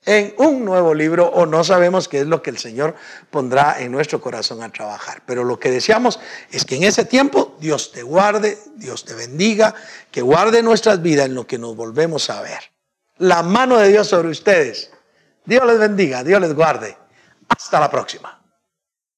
en 0.07 0.35
un 0.39 0.65
nuevo 0.65 0.95
libro 0.95 1.27
o 1.27 1.45
no 1.45 1.63
sabemos 1.63 2.09
qué 2.09 2.21
es 2.21 2.27
lo 2.27 2.43
que 2.43 2.51
el 2.51 2.59
Señor 2.59 2.95
pondrá 3.31 3.81
en 3.81 3.93
nuestro 3.93 4.21
corazón 4.21 4.63
a 4.63 4.73
trabajar. 4.73 5.23
Pero 5.27 5.45
lo 5.45 5.59
que 5.59 5.71
deseamos 5.71 6.19
es 6.51 6.65
que 6.65 6.77
en 6.77 6.85
ese 6.85 7.05
tiempo 7.05 7.57
Dios 7.61 7.93
te 7.93 8.03
guarde, 8.03 8.59
Dios 8.77 9.05
te 9.05 9.15
bendiga, 9.15 9.75
que 10.11 10.23
guarde 10.23 10.63
nuestras 10.63 11.03
vidas 11.03 11.27
en 11.27 11.35
lo 11.35 11.47
que 11.47 11.59
nos 11.59 11.77
volvemos 11.77 12.31
a 12.31 12.41
ver. 12.41 12.61
La 13.19 13.43
mano 13.43 13.77
de 13.79 13.89
Dios 13.89 14.09
sobre 14.09 14.29
ustedes. 14.29 14.91
Dios 15.45 15.67
les 15.67 15.79
bendiga, 15.79 16.25
Dios 16.25 16.41
les 16.41 16.55
guarde. 16.55 16.97
Hasta 17.49 17.79
la 17.79 17.91
próxima. 17.91 18.40